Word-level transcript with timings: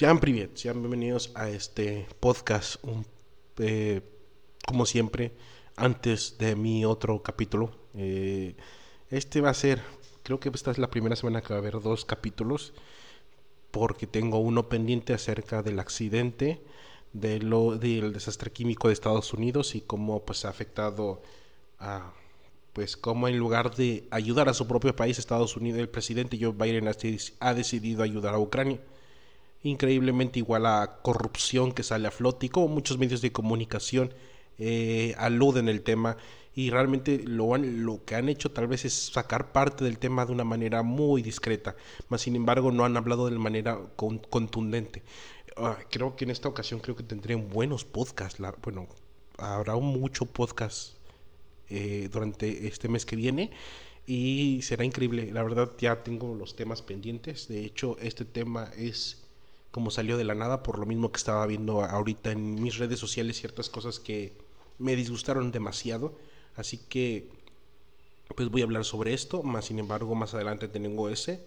Sean 0.00 0.18
bienvenidos 0.18 1.30
a 1.34 1.50
este 1.50 2.06
podcast, 2.20 2.82
eh, 3.58 4.00
como 4.66 4.86
siempre, 4.86 5.32
antes 5.76 6.38
de 6.38 6.56
mi 6.56 6.86
otro 6.86 7.22
capítulo. 7.22 7.70
Eh, 7.92 8.56
este 9.10 9.42
va 9.42 9.50
a 9.50 9.54
ser, 9.54 9.82
creo 10.22 10.40
que 10.40 10.48
esta 10.48 10.70
es 10.70 10.78
la 10.78 10.88
primera 10.88 11.16
semana 11.16 11.42
que 11.42 11.52
va 11.52 11.56
a 11.56 11.58
haber 11.58 11.82
dos 11.82 12.06
capítulos, 12.06 12.72
porque 13.70 14.06
tengo 14.06 14.38
uno 14.38 14.70
pendiente 14.70 15.12
acerca 15.12 15.62
del 15.62 15.78
accidente, 15.78 16.62
de 17.12 17.38
lo, 17.40 17.76
del 17.76 18.14
desastre 18.14 18.50
químico 18.52 18.88
de 18.88 18.94
Estados 18.94 19.34
Unidos 19.34 19.74
y 19.74 19.82
cómo 19.82 20.24
pues, 20.24 20.46
ha 20.46 20.48
afectado 20.48 21.20
a 21.78 22.14
pues 22.72 22.96
cómo 22.96 23.28
en 23.28 23.36
lugar 23.36 23.76
de 23.76 24.08
ayudar 24.10 24.48
a 24.48 24.54
su 24.54 24.66
propio 24.66 24.96
país, 24.96 25.18
Estados 25.18 25.58
Unidos, 25.58 25.78
el 25.78 25.90
presidente 25.90 26.38
Joe 26.40 26.52
Biden 26.52 26.88
ha 27.40 27.52
decidido 27.52 28.02
ayudar 28.02 28.32
a 28.32 28.38
Ucrania 28.38 28.80
increíblemente 29.62 30.38
igual 30.38 30.66
a 30.66 31.00
corrupción 31.02 31.72
que 31.72 31.82
sale 31.82 32.08
a 32.08 32.10
flote 32.10 32.46
y 32.46 32.48
como 32.48 32.68
muchos 32.68 32.98
medios 32.98 33.20
de 33.20 33.32
comunicación 33.32 34.14
eh, 34.58 35.14
aluden 35.18 35.68
el 35.68 35.82
tema 35.82 36.16
y 36.54 36.70
realmente 36.70 37.22
lo, 37.24 37.56
lo 37.56 38.04
que 38.04 38.16
han 38.16 38.28
hecho 38.28 38.50
tal 38.50 38.66
vez 38.66 38.84
es 38.84 38.92
sacar 38.92 39.52
parte 39.52 39.84
del 39.84 39.98
tema 39.98 40.26
de 40.26 40.32
una 40.32 40.44
manera 40.44 40.82
muy 40.82 41.22
discreta, 41.22 41.76
mas 42.08 42.22
sin 42.22 42.36
embargo 42.36 42.72
no 42.72 42.84
han 42.84 42.96
hablado 42.96 43.28
de 43.28 43.38
manera 43.38 43.78
contundente. 43.96 45.02
Ah, 45.56 45.78
creo 45.90 46.16
que 46.16 46.24
en 46.24 46.30
esta 46.30 46.48
ocasión 46.48 46.80
creo 46.80 46.96
que 46.96 47.02
tendré 47.02 47.34
buenos 47.34 47.84
podcasts, 47.84 48.42
bueno, 48.62 48.88
habrá 49.38 49.76
mucho 49.76 50.26
podcast 50.26 50.94
eh, 51.68 52.08
durante 52.12 52.66
este 52.66 52.88
mes 52.88 53.06
que 53.06 53.16
viene 53.16 53.50
y 54.06 54.60
será 54.62 54.84
increíble. 54.84 55.30
La 55.32 55.42
verdad 55.42 55.70
ya 55.78 56.02
tengo 56.02 56.34
los 56.34 56.56
temas 56.56 56.82
pendientes. 56.82 57.46
De 57.48 57.64
hecho, 57.64 57.96
este 58.00 58.24
tema 58.24 58.70
es 58.76 59.19
como 59.70 59.90
salió 59.90 60.16
de 60.16 60.24
la 60.24 60.34
nada, 60.34 60.62
por 60.62 60.78
lo 60.78 60.86
mismo 60.86 61.12
que 61.12 61.18
estaba 61.18 61.46
viendo 61.46 61.82
ahorita 61.84 62.32
en 62.32 62.62
mis 62.62 62.78
redes 62.78 62.98
sociales 62.98 63.38
ciertas 63.38 63.68
cosas 63.68 64.00
que 64.00 64.32
me 64.78 64.96
disgustaron 64.96 65.52
demasiado. 65.52 66.14
Así 66.56 66.78
que, 66.88 67.28
pues 68.34 68.48
voy 68.50 68.62
a 68.62 68.64
hablar 68.64 68.84
sobre 68.84 69.14
esto, 69.14 69.42
más 69.42 69.66
sin 69.66 69.78
embargo, 69.78 70.14
más 70.14 70.34
adelante 70.34 70.68
tengo 70.68 71.08
ese 71.08 71.44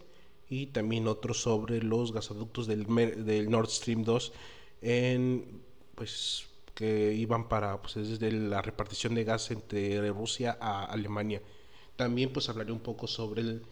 y 0.49 0.67
también 0.67 1.07
otro 1.07 1.33
sobre 1.33 1.81
los 1.81 2.13
gasoductos 2.13 2.67
del, 2.67 2.85
del 3.25 3.49
Nord 3.49 3.69
Stream 3.69 4.03
2 4.03 4.33
en, 4.81 5.61
pues, 5.95 6.47
que 6.75 7.13
iban 7.13 7.49
para, 7.49 7.81
pues, 7.81 7.95
desde 7.95 8.31
la 8.31 8.61
repartición 8.61 9.15
de 9.15 9.23
gas 9.23 9.51
entre 9.51 10.09
Rusia 10.11 10.57
a 10.59 10.85
Alemania. 10.85 11.41
También, 11.95 12.31
pues, 12.31 12.49
hablaré 12.49 12.71
un 12.71 12.79
poco 12.79 13.07
sobre 13.07 13.41
el 13.41 13.63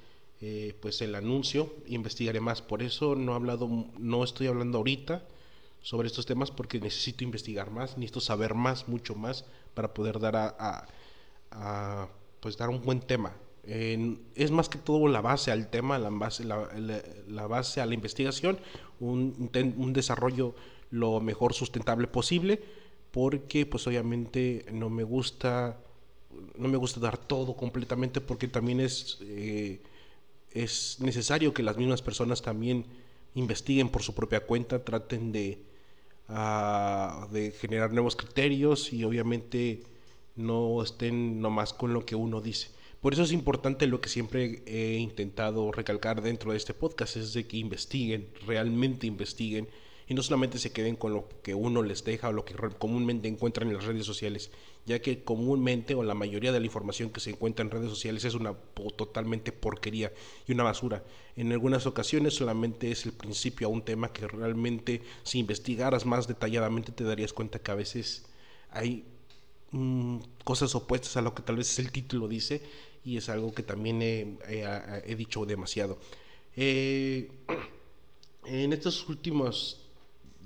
eh, 0.42 0.76
pues 0.82 1.02
el 1.02 1.16
anuncio, 1.16 1.74
investigaré 1.88 2.40
más. 2.40 2.62
Por 2.62 2.82
eso 2.82 3.16
no 3.16 3.34
he 3.34 3.36
hablado, 3.36 3.70
no 3.98 4.24
estoy 4.24 4.48
hablando 4.48 4.80
ahorita 4.80 5.24
sobre 5.82 6.08
estos 6.08 6.26
temas 6.26 6.52
porque 6.52 6.80
necesito 6.80 7.24
investigar 7.24 7.72
más, 7.72 7.98
necesito 7.98 8.22
saber 8.22 8.54
más, 8.54 8.88
mucho 8.88 9.16
más 9.16 9.46
para 9.74 9.94
poder 9.94 10.20
dar 10.20 10.36
a, 10.36 12.08
pues 12.40 12.58
dar 12.58 12.70
un 12.70 12.82
buen 12.82 13.02
tema. 13.02 13.36
es 13.64 14.52
más 14.52 14.68
que 14.70 14.80
todo 14.80 15.08
la 15.08 15.22
base 15.22 15.52
al 15.52 15.70
tema, 15.70 16.00
la 16.00 16.10
base, 16.10 16.44
la, 16.44 17.48
base 17.48 17.82
a 17.82 17.86
la 17.86 17.94
investigación, 17.94 18.60
un, 19.00 19.52
un 19.78 19.94
desarrollo 19.94 20.56
lo 20.90 21.20
mejor 21.22 21.54
sustentable 21.54 22.08
posible, 22.08 22.62
porque 23.12 23.66
pues 23.66 23.86
obviamente 23.88 24.66
no 24.72 24.90
me 24.90 25.04
gusta 25.04 25.78
no 26.58 26.68
me 26.68 26.78
gusta 26.78 27.00
dar 27.00 27.18
todo 27.18 27.56
completamente 27.56 28.22
porque 28.22 28.48
también 28.48 28.80
es 28.80 29.18
eh, 29.22 29.82
es 30.54 30.98
necesario 31.00 31.54
que 31.54 31.64
las 31.64 31.78
mismas 31.78 32.02
personas 32.02 32.42
también 32.42 32.86
investiguen 33.36 33.90
por 33.90 34.04
su 34.04 34.14
propia 34.14 34.42
cuenta, 34.42 34.84
traten 34.84 35.32
de, 35.32 35.60
ah, 36.28 37.28
de 37.32 37.52
generar 37.52 37.92
nuevos 37.94 38.16
criterios 38.16 38.92
y 38.94 39.04
obviamente 39.04 39.84
no 40.36 40.82
estén 40.84 41.42
nomás 41.42 41.74
con 41.74 41.94
lo 41.94 42.06
que 42.06 42.16
uno 42.16 42.42
dice. 42.42 42.70
Por 43.02 43.14
eso 43.14 43.24
es 43.24 43.32
importante 43.32 43.88
lo 43.88 44.00
que 44.00 44.10
siempre 44.10 44.62
he 44.66 44.98
intentado 44.98 45.72
recalcar 45.72 46.22
dentro 46.22 46.52
de 46.52 46.58
este 46.58 46.74
podcast, 46.74 47.18
es 47.18 47.34
de 47.34 47.48
que 47.48 47.58
investiguen, 47.58 48.28
realmente 48.46 49.08
investiguen 49.08 49.68
y 50.12 50.14
no 50.14 50.24
solamente 50.24 50.60
se 50.60 50.74
queden 50.74 50.98
con 50.98 51.14
lo 51.14 51.30
que 51.42 51.56
uno 51.56 51.82
les 51.84 52.04
deja 52.04 52.28
o 52.28 52.34
lo 52.34 52.44
que 52.44 52.54
comúnmente 52.78 53.30
encuentran 53.30 53.70
en 53.70 53.76
las 53.76 53.86
redes 53.86 54.06
sociales, 54.06 54.52
ya 54.86 55.02
que 55.02 55.24
comúnmente 55.24 55.96
o 55.96 56.04
la 56.04 56.14
mayoría 56.14 56.52
de 56.52 56.60
la 56.60 56.66
información 56.66 57.12
que 57.12 57.22
se 57.22 57.30
encuentra 57.30 57.64
en 57.64 57.72
redes 57.72 57.90
sociales 57.90 58.26
es 58.26 58.34
una 58.34 58.54
totalmente 58.98 59.54
porquería 59.54 60.12
y 60.46 60.52
una 60.52 60.64
basura. 60.64 61.02
En 61.38 61.54
algunas 61.54 61.86
ocasiones 61.86 62.34
solamente 62.34 62.92
es 62.92 63.06
el 63.06 63.14
principio 63.14 63.68
a 63.68 63.70
un 63.70 63.84
tema 63.84 64.12
que 64.12 64.28
realmente 64.28 65.02
si 65.24 65.40
investigaras 65.40 66.06
más 66.06 66.28
detalladamente 66.28 66.92
te 66.92 67.06
darías 67.06 67.32
cuenta 67.32 67.60
que 67.60 67.72
a 67.72 67.76
veces 67.76 68.26
hay 68.70 69.06
mm, 69.72 70.18
cosas 70.44 70.76
opuestas 70.76 71.16
a 71.16 71.22
lo 71.22 71.34
que 71.34 71.42
tal 71.42 71.56
vez 71.56 71.80
el 71.80 71.90
título 71.90 72.28
dice 72.28 72.62
y 73.06 73.16
es 73.16 73.30
algo 73.30 73.54
que 73.54 73.64
también 73.64 74.02
he, 74.02 75.16
dicho 75.16 75.46
demasiado. 75.46 76.00
Eh, 76.58 77.32
en 78.44 78.74
estos 78.74 79.08
últimos 79.08 79.78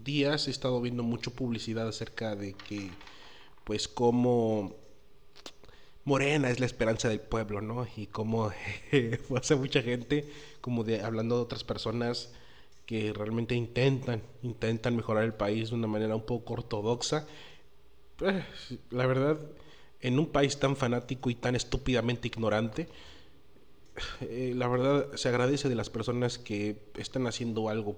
días 0.06 0.48
he 0.48 0.52
estado 0.52 0.80
viendo 0.80 1.04
mucho 1.04 1.32
publicidad 1.32 1.88
acerca 1.88 2.38
de 2.38 2.54
que, 2.54 2.92
pues, 3.66 3.90
como 3.90 4.74
Morena 6.06 6.50
es 6.50 6.60
la 6.62 6.68
esperanza 6.68 7.10
del 7.10 7.20
pueblo, 7.20 7.60
¿no? 7.60 7.86
Y 7.98 8.08
como 8.08 8.52
hace 9.36 9.56
mucha 9.56 9.82
gente, 9.82 10.30
como 10.62 10.86
de 10.86 11.02
hablando 11.02 11.36
de 11.36 11.42
otras 11.42 11.66
personas 11.66 12.32
que 12.86 13.12
realmente 13.12 13.56
intentan, 13.56 14.22
intentan 14.44 14.96
mejorar 14.96 15.24
el 15.24 15.34
país 15.34 15.70
de 15.70 15.76
una 15.76 15.88
manera 15.88 16.16
un 16.16 16.26
poco 16.26 16.54
ortodoxa. 16.54 17.28
Pues, 18.18 18.46
la 18.92 19.08
verdad, 19.08 19.40
en 20.00 20.20
un 20.20 20.28
país 20.28 20.58
tan 20.60 20.76
fanático 20.76 21.30
y 21.30 21.36
tan 21.36 21.56
estúpidamente 21.56 22.28
ignorante, 22.28 22.88
eh, 24.22 24.54
la 24.56 24.68
verdad 24.68 25.08
se 25.16 25.30
agradece 25.30 25.70
de 25.70 25.76
las 25.76 25.90
personas 25.90 26.38
que 26.38 26.92
están 26.98 27.28
haciendo 27.28 27.70
algo 27.70 27.98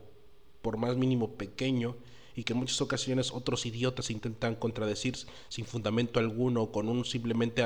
por 0.62 0.78
más 0.78 0.96
mínimo 0.96 1.34
pequeño, 1.36 1.96
y 2.36 2.44
que 2.44 2.54
en 2.54 2.60
muchas 2.60 2.80
ocasiones 2.82 3.32
otros 3.32 3.66
idiotas 3.66 4.12
intentan 4.12 4.56
contradecir 4.56 5.16
sin 5.50 5.66
fundamento 5.66 6.20
alguno, 6.20 6.72
con 6.72 6.88
un 6.88 7.04
simplemente 7.04 7.66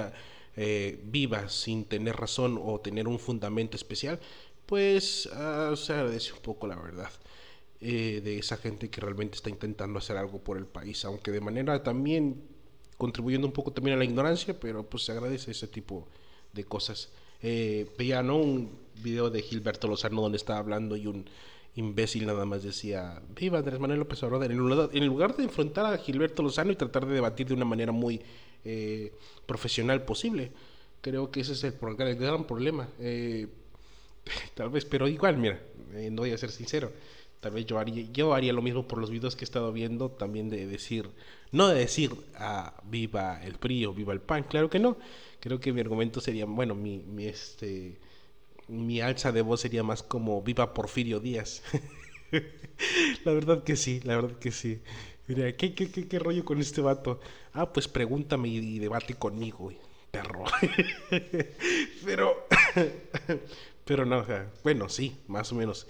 eh, 0.55 0.99
viva 1.03 1.49
sin 1.49 1.85
tener 1.85 2.15
razón 2.15 2.59
o 2.63 2.79
tener 2.79 3.07
un 3.07 3.19
fundamento 3.19 3.75
especial, 3.75 4.19
pues 4.65 5.29
ah, 5.33 5.73
se 5.75 5.91
agradece 5.91 6.31
un 6.33 6.39
poco 6.39 6.67
la 6.67 6.75
verdad. 6.75 7.09
Eh, 7.83 8.21
de 8.23 8.37
esa 8.37 8.57
gente 8.57 8.91
que 8.91 9.01
realmente 9.01 9.35
está 9.35 9.49
intentando 9.49 9.97
hacer 9.97 10.15
algo 10.15 10.37
por 10.37 10.57
el 10.57 10.67
país, 10.67 11.03
aunque 11.03 11.31
de 11.31 11.41
manera 11.41 11.81
también 11.81 12.43
contribuyendo 12.95 13.47
un 13.47 13.53
poco 13.53 13.71
también 13.71 13.95
a 13.95 13.97
la 13.97 14.05
ignorancia, 14.05 14.59
pero 14.59 14.87
pues 14.87 15.03
se 15.03 15.11
agradece 15.11 15.49
ese 15.49 15.67
tipo 15.67 16.07
de 16.53 16.63
cosas. 16.63 17.09
Eh, 17.41 17.89
veía 17.97 18.21
¿no? 18.21 18.37
un 18.37 18.77
video 19.01 19.31
de 19.31 19.41
Gilberto 19.41 19.87
Lozano 19.87 20.21
donde 20.21 20.37
estaba 20.37 20.59
hablando 20.59 20.95
y 20.95 21.07
un 21.07 21.25
imbécil 21.75 22.25
nada 22.25 22.45
más 22.45 22.63
decía, 22.63 23.21
viva 23.35 23.59
Andrés 23.59 23.79
Manuel 23.79 23.99
López 23.99 24.21
Obrador, 24.23 24.51
en 24.51 25.05
lugar 25.05 25.35
de 25.35 25.43
enfrentar 25.43 25.85
a 25.85 25.97
Gilberto 25.97 26.43
Lozano 26.43 26.71
y 26.71 26.75
tratar 26.75 27.05
de 27.05 27.13
debatir 27.13 27.47
de 27.47 27.53
una 27.53 27.65
manera 27.65 27.91
muy 27.91 28.21
eh, 28.65 29.13
profesional 29.45 30.03
posible. 30.03 30.51
Creo 31.01 31.31
que 31.31 31.41
ese 31.41 31.53
es 31.53 31.63
el, 31.63 31.75
gran 31.79 32.45
problema. 32.45 32.89
Eh, 32.99 33.47
tal 34.55 34.69
vez, 34.69 34.85
pero 34.85 35.07
igual, 35.07 35.37
mira, 35.37 35.61
eh, 35.93 36.09
no 36.11 36.23
voy 36.23 36.31
a 36.31 36.37
ser 36.37 36.51
sincero. 36.51 36.91
Tal 37.39 37.53
vez 37.53 37.65
yo 37.65 37.79
haría, 37.79 38.05
yo 38.11 38.35
haría 38.35 38.53
lo 38.53 38.61
mismo 38.61 38.87
por 38.87 38.99
los 38.99 39.09
videos 39.09 39.35
que 39.35 39.45
he 39.45 39.45
estado 39.45 39.71
viendo, 39.73 40.11
también 40.11 40.49
de 40.49 40.67
decir, 40.67 41.09
no 41.51 41.69
de 41.69 41.79
decir 41.79 42.11
ah, 42.35 42.79
viva 42.83 43.43
el 43.43 43.55
PRI 43.55 43.85
o 43.85 43.93
viva 43.93 44.13
el 44.13 44.21
PAN, 44.21 44.43
claro 44.43 44.69
que 44.69 44.77
no. 44.77 44.97
Creo 45.39 45.59
que 45.59 45.73
mi 45.73 45.81
argumento 45.81 46.21
sería, 46.21 46.45
bueno, 46.45 46.75
mi 46.75 47.25
este 47.25 47.97
mi 48.71 49.01
alza 49.01 49.33
de 49.33 49.41
voz 49.41 49.61
sería 49.61 49.83
más 49.83 50.01
como 50.01 50.41
Viva 50.41 50.73
Porfirio 50.73 51.19
Díaz. 51.19 51.61
la 53.25 53.33
verdad 53.33 53.63
que 53.63 53.75
sí, 53.75 53.99
la 54.03 54.15
verdad 54.15 54.39
que 54.39 54.51
sí. 54.51 54.81
Mira, 55.27 55.51
¿qué, 55.55 55.75
qué, 55.75 55.89
qué, 55.91 56.19
rollo 56.19 56.45
con 56.45 56.59
este 56.59 56.79
vato? 56.81 57.19
Ah, 57.53 57.71
pues 57.71 57.87
pregúntame 57.87 58.47
y, 58.47 58.79
debate 58.79 59.15
conmigo, 59.15 59.73
perro. 60.09 60.45
pero, 62.05 62.47
pero 63.85 64.05
no, 64.05 64.19
o 64.19 64.25
bueno, 64.63 64.87
sí, 64.87 65.17
más 65.27 65.51
o 65.51 65.55
menos. 65.55 65.87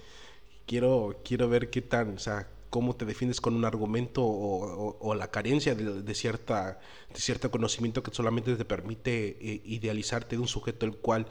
Quiero, 0.66 1.20
quiero 1.24 1.48
ver 1.48 1.70
qué 1.70 1.82
tan, 1.82 2.16
o 2.16 2.18
sea, 2.18 2.48
cómo 2.70 2.96
te 2.96 3.04
defiendes 3.04 3.40
con 3.40 3.54
un 3.54 3.64
argumento 3.64 4.22
o, 4.24 5.14
la 5.14 5.30
carencia 5.30 5.74
de, 5.74 6.14
cierta, 6.14 6.80
de 7.12 7.20
cierto 7.20 7.50
conocimiento 7.50 8.02
que 8.02 8.12
solamente 8.12 8.56
te 8.56 8.64
permite 8.64 9.36
eh, 9.40 9.60
idealizarte 9.64 10.36
de 10.36 10.42
un 10.42 10.48
sujeto 10.48 10.86
el 10.86 10.96
cual 10.96 11.26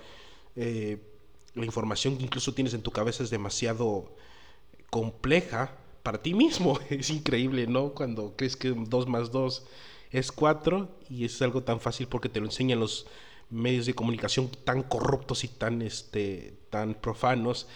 eh, 0.55 1.10
la 1.55 1.65
información 1.65 2.17
que 2.17 2.23
incluso 2.23 2.53
tienes 2.53 2.73
en 2.73 2.81
tu 2.81 2.91
cabeza 2.91 3.23
es 3.23 3.29
demasiado 3.29 4.15
compleja 4.89 5.75
para 6.03 6.21
ti 6.21 6.33
mismo. 6.33 6.79
Es 6.89 7.09
increíble, 7.09 7.67
¿no? 7.67 7.93
Cuando 7.93 8.35
crees 8.35 8.55
que 8.55 8.69
2 8.69 9.07
más 9.07 9.31
2 9.31 9.63
es 10.11 10.31
4 10.31 10.89
y 11.09 11.25
es 11.25 11.41
algo 11.41 11.63
tan 11.63 11.79
fácil 11.79 12.07
porque 12.07 12.29
te 12.29 12.39
lo 12.39 12.45
enseñan 12.45 12.79
los 12.79 13.07
medios 13.49 13.85
de 13.85 13.93
comunicación 13.93 14.49
tan 14.63 14.83
corruptos 14.83 15.43
y 15.43 15.47
tan, 15.47 15.81
este, 15.81 16.53
tan 16.69 16.95
profanos. 16.95 17.67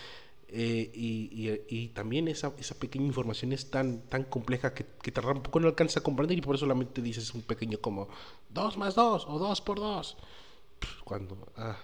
Eh, 0.47 0.91
y, 0.93 1.87
también 1.89 2.27
esa, 2.27 2.53
esa, 2.57 2.75
pequeña 2.75 3.07
información 3.07 3.51
es 3.51 3.69
tan, 3.71 4.01
tan 4.03 4.23
compleja 4.23 4.73
que, 4.73 4.85
que 5.01 5.11
te 5.11 5.19
un 5.19 5.41
poco 5.41 5.59
no 5.59 5.67
alcanza 5.67 5.99
a 5.99 6.03
comprender 6.03 6.37
y 6.37 6.41
por 6.41 6.55
eso 6.55 6.65
solamente 6.65 7.01
dices 7.01 7.33
un 7.33 7.41
pequeño 7.41 7.79
como 7.79 8.07
2 8.51 8.77
más 8.77 8.95
2 8.95 9.25
o 9.27 9.39
2 9.39 9.61
por 9.61 9.79
2. 9.79 10.17
Cuando 11.03 11.51
ah, 11.57 11.77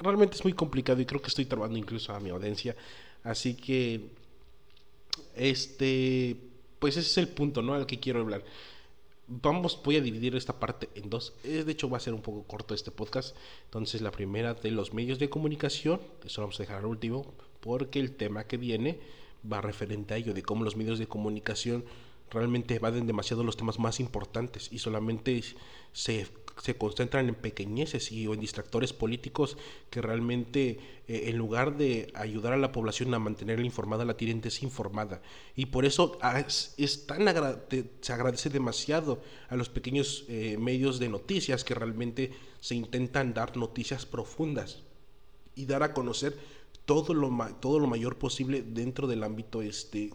realmente 0.00 0.36
es 0.36 0.44
muy 0.44 0.52
complicado 0.52 1.00
y 1.00 1.06
creo 1.06 1.20
que 1.20 1.28
estoy 1.28 1.46
trabando 1.46 1.78
incluso 1.78 2.12
a 2.12 2.20
mi 2.20 2.30
audiencia. 2.30 2.76
Así 3.24 3.54
que, 3.54 4.08
este, 5.36 6.36
pues 6.78 6.96
ese 6.96 7.08
es 7.08 7.18
el 7.18 7.28
punto, 7.28 7.62
¿no? 7.62 7.74
Al 7.74 7.86
que 7.86 8.00
quiero 8.00 8.20
hablar. 8.20 8.44
Vamos, 9.28 9.80
voy 9.84 9.96
a 9.96 10.00
dividir 10.00 10.34
esta 10.36 10.58
parte 10.58 10.88
en 10.94 11.08
dos. 11.08 11.34
De 11.42 11.70
hecho, 11.70 11.88
va 11.88 11.96
a 11.96 12.00
ser 12.00 12.12
un 12.12 12.22
poco 12.22 12.42
corto 12.44 12.74
este 12.74 12.90
podcast. 12.90 13.36
Entonces, 13.64 14.02
la 14.02 14.10
primera 14.10 14.54
de 14.54 14.70
los 14.70 14.92
medios 14.92 15.18
de 15.18 15.30
comunicación, 15.30 16.00
eso 16.24 16.40
lo 16.40 16.48
vamos 16.48 16.60
a 16.60 16.64
dejar 16.64 16.78
al 16.78 16.86
último, 16.86 17.32
porque 17.60 18.00
el 18.00 18.16
tema 18.16 18.44
que 18.44 18.56
viene 18.56 18.98
va 19.50 19.60
referente 19.60 20.14
a 20.14 20.16
ello, 20.16 20.34
de 20.34 20.42
cómo 20.42 20.64
los 20.64 20.76
medios 20.76 20.98
de 20.98 21.06
comunicación 21.06 21.84
realmente 22.30 22.74
evaden 22.74 23.06
demasiado 23.06 23.44
los 23.44 23.56
temas 23.56 23.78
más 23.78 24.00
importantes 24.00 24.68
y 24.72 24.78
solamente 24.78 25.42
se, 25.92 26.26
se 26.60 26.76
concentran 26.76 27.28
en 27.28 27.34
pequeñeces 27.34 28.12
y 28.12 28.26
o 28.26 28.34
en 28.34 28.40
distractores 28.40 28.92
políticos 28.92 29.56
que 29.90 30.02
realmente 30.02 30.78
eh, 31.08 31.24
en 31.26 31.36
lugar 31.36 31.76
de 31.76 32.12
ayudar 32.14 32.52
a 32.52 32.56
la 32.56 32.72
población 32.72 33.14
a 33.14 33.18
mantenerla 33.18 33.64
informada 33.64 34.04
la 34.04 34.16
tienen 34.16 34.40
desinformada. 34.40 35.22
Y 35.56 35.66
por 35.66 35.84
eso 35.84 36.18
ah, 36.20 36.40
es, 36.40 37.06
tan 37.06 37.24
se 38.00 38.12
agradece 38.12 38.50
demasiado 38.50 39.22
a 39.48 39.56
los 39.56 39.68
pequeños 39.68 40.24
eh, 40.28 40.56
medios 40.58 40.98
de 40.98 41.08
noticias 41.08 41.64
que 41.64 41.74
realmente 41.74 42.32
se 42.60 42.74
intentan 42.74 43.34
dar 43.34 43.56
noticias 43.56 44.06
profundas 44.06 44.82
y 45.54 45.66
dar 45.66 45.82
a 45.82 45.94
conocer 45.94 46.36
todo 46.84 47.14
lo, 47.14 47.30
todo 47.60 47.78
lo 47.78 47.86
mayor 47.86 48.18
posible 48.18 48.62
dentro 48.62 49.06
del 49.06 49.22
ámbito 49.22 49.62
este 49.62 50.10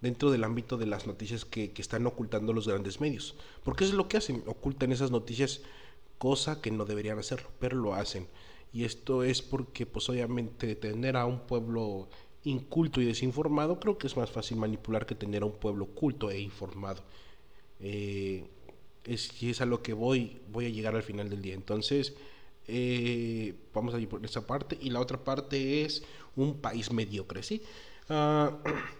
dentro 0.00 0.30
del 0.30 0.44
ámbito 0.44 0.76
de 0.76 0.86
las 0.86 1.06
noticias 1.06 1.44
que, 1.44 1.72
que, 1.72 1.82
están 1.82 2.06
ocultando 2.06 2.52
los 2.52 2.66
grandes 2.68 3.00
medios. 3.00 3.34
Porque 3.64 3.84
es 3.84 3.92
lo 3.92 4.08
que 4.08 4.16
hacen, 4.16 4.42
ocultan 4.46 4.92
esas 4.92 5.10
noticias, 5.10 5.62
cosa 6.18 6.60
que 6.60 6.70
no 6.70 6.84
deberían 6.84 7.18
hacerlo, 7.18 7.48
pero 7.58 7.76
lo 7.76 7.94
hacen. 7.94 8.26
Y 8.72 8.84
esto 8.84 9.22
es 9.22 9.42
porque, 9.42 9.86
pues 9.86 10.08
obviamente, 10.08 10.74
tener 10.76 11.16
a 11.16 11.26
un 11.26 11.40
pueblo 11.40 12.08
inculto 12.44 13.00
y 13.00 13.04
desinformado, 13.04 13.80
creo 13.80 13.98
que 13.98 14.06
es 14.06 14.16
más 14.16 14.30
fácil 14.30 14.56
manipular 14.56 15.06
que 15.06 15.14
tener 15.14 15.42
a 15.42 15.46
un 15.46 15.58
pueblo 15.58 15.86
culto 15.86 16.30
e 16.30 16.40
informado. 16.40 17.02
Eh, 17.80 18.46
es 19.04 19.60
a 19.60 19.66
lo 19.66 19.82
que 19.82 19.92
voy, 19.92 20.40
voy 20.50 20.66
a 20.66 20.68
llegar 20.68 20.94
al 20.94 21.02
final 21.02 21.28
del 21.28 21.42
día. 21.42 21.54
Entonces, 21.54 22.14
eh, 22.68 23.54
vamos 23.74 23.94
a 23.94 23.98
ir 23.98 24.08
por 24.08 24.24
esa 24.24 24.46
parte. 24.46 24.78
Y 24.80 24.90
la 24.90 25.00
otra 25.00 25.22
parte 25.22 25.84
es 25.84 26.02
un 26.36 26.60
país 26.60 26.92
mediocre, 26.92 27.42
¿sí? 27.42 27.62
Uh, 28.08 28.50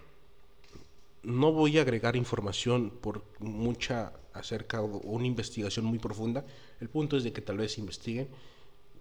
no 1.23 1.51
voy 1.51 1.77
a 1.77 1.81
agregar 1.81 2.15
información 2.15 2.89
por 3.01 3.23
mucha 3.39 4.13
acerca 4.33 4.81
o 4.81 4.85
una 4.85 5.27
investigación 5.27 5.85
muy 5.85 5.99
profunda. 5.99 6.45
El 6.79 6.89
punto 6.89 7.17
es 7.17 7.23
de 7.23 7.33
que 7.33 7.41
tal 7.41 7.57
vez 7.57 7.77
investiguen, 7.77 8.29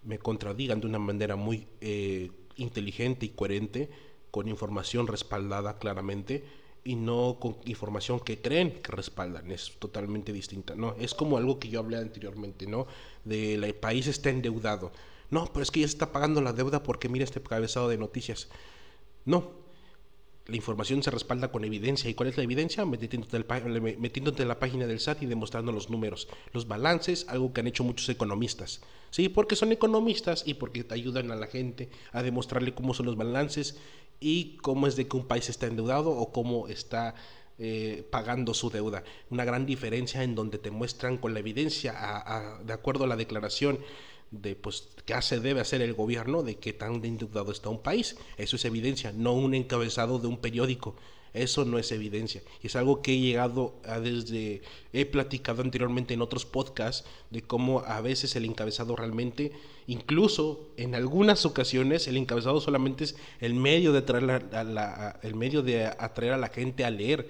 me 0.02 0.18
contradigan 0.18 0.80
de 0.80 0.86
una 0.86 0.98
manera 0.98 1.36
muy 1.36 1.66
eh, 1.80 2.30
inteligente 2.56 3.26
y 3.26 3.30
coherente, 3.30 3.90
con 4.30 4.48
información 4.48 5.06
respaldada 5.06 5.78
claramente 5.78 6.44
y 6.84 6.94
no 6.94 7.38
con 7.40 7.56
información 7.64 8.20
que 8.20 8.40
creen 8.40 8.80
que 8.82 8.92
respaldan, 8.92 9.50
es 9.50 9.76
totalmente 9.78 10.32
distinta, 10.32 10.74
¿no? 10.74 10.94
Es 10.98 11.14
como 11.14 11.36
algo 11.36 11.58
que 11.58 11.68
yo 11.68 11.80
hablé 11.80 11.98
anteriormente, 11.98 12.66
¿no? 12.66 12.86
De 13.24 13.54
el 13.54 13.74
país 13.74 14.06
está 14.06 14.30
endeudado. 14.30 14.92
No, 15.30 15.46
pero 15.52 15.62
es 15.62 15.70
que 15.70 15.80
ya 15.80 15.86
está 15.86 16.10
pagando 16.10 16.40
la 16.40 16.52
deuda 16.52 16.82
porque 16.82 17.08
mira 17.08 17.24
este 17.24 17.40
cabezado 17.40 17.88
de 17.88 17.98
noticias. 17.98 18.48
No, 19.24 19.59
la 20.50 20.56
información 20.56 21.02
se 21.02 21.10
respalda 21.10 21.52
con 21.52 21.64
evidencia. 21.64 22.10
¿Y 22.10 22.14
cuál 22.14 22.28
es 22.28 22.36
la 22.36 22.42
evidencia? 22.42 22.84
Metiéndote 22.84 24.42
en 24.42 24.48
la 24.48 24.58
página 24.58 24.86
del 24.86 25.00
SAT 25.00 25.22
y 25.22 25.26
demostrando 25.26 25.70
los 25.70 25.90
números, 25.90 26.28
los 26.52 26.66
balances, 26.66 27.26
algo 27.28 27.52
que 27.52 27.60
han 27.60 27.68
hecho 27.68 27.84
muchos 27.84 28.08
economistas. 28.08 28.80
¿Sí? 29.10 29.28
Porque 29.28 29.56
son 29.56 29.72
economistas 29.72 30.42
y 30.46 30.54
porque 30.54 30.84
te 30.84 30.94
ayudan 30.94 31.30
a 31.30 31.36
la 31.36 31.46
gente 31.46 31.88
a 32.12 32.22
demostrarle 32.22 32.74
cómo 32.74 32.94
son 32.94 33.06
los 33.06 33.16
balances 33.16 33.78
y 34.18 34.56
cómo 34.58 34.86
es 34.86 34.96
de 34.96 35.06
que 35.06 35.16
un 35.16 35.26
país 35.26 35.48
está 35.48 35.66
endeudado 35.66 36.10
o 36.10 36.32
cómo 36.32 36.68
está 36.68 37.14
eh, 37.58 38.06
pagando 38.10 38.54
su 38.54 38.70
deuda. 38.70 39.04
Una 39.30 39.44
gran 39.44 39.66
diferencia 39.66 40.22
en 40.22 40.34
donde 40.34 40.58
te 40.58 40.70
muestran 40.70 41.16
con 41.16 41.34
la 41.34 41.40
evidencia, 41.40 41.94
de 42.64 42.72
acuerdo 42.72 43.04
a 43.04 43.06
la 43.06 43.16
declaración 43.16 43.78
de 44.30 44.54
pues 44.54 44.88
qué 45.04 45.20
se 45.22 45.40
debe 45.40 45.60
hacer 45.60 45.82
el 45.82 45.94
gobierno 45.94 46.42
de 46.42 46.56
qué 46.56 46.72
tan 46.72 47.04
endeudado 47.04 47.52
está 47.52 47.68
un 47.68 47.82
país. 47.82 48.16
Eso 48.36 48.56
es 48.56 48.64
evidencia, 48.64 49.12
no 49.12 49.32
un 49.32 49.54
encabezado 49.54 50.18
de 50.18 50.28
un 50.28 50.38
periódico. 50.38 50.96
Eso 51.32 51.64
no 51.64 51.78
es 51.78 51.92
evidencia. 51.92 52.42
Y 52.62 52.66
es 52.66 52.76
algo 52.76 53.02
que 53.02 53.12
he 53.14 53.20
llegado 53.20 53.74
a 53.84 54.00
desde, 54.00 54.62
he 54.92 55.06
platicado 55.06 55.62
anteriormente 55.62 56.12
en 56.14 56.22
otros 56.22 56.44
podcasts 56.44 57.06
de 57.30 57.42
cómo 57.42 57.80
a 57.80 58.00
veces 58.00 58.34
el 58.34 58.44
encabezado 58.44 58.96
realmente, 58.96 59.52
incluso 59.86 60.70
en 60.76 60.94
algunas 60.96 61.46
ocasiones, 61.46 62.08
el 62.08 62.16
encabezado 62.16 62.60
solamente 62.60 63.04
es 63.04 63.16
el 63.40 63.54
medio 63.54 63.92
de 63.92 63.98
atraer, 63.98 64.24
la, 64.52 65.20
el 65.22 65.34
medio 65.36 65.62
de 65.62 65.86
atraer 65.86 66.32
a 66.32 66.38
la 66.38 66.48
gente 66.48 66.84
a 66.84 66.90
leer 66.90 67.28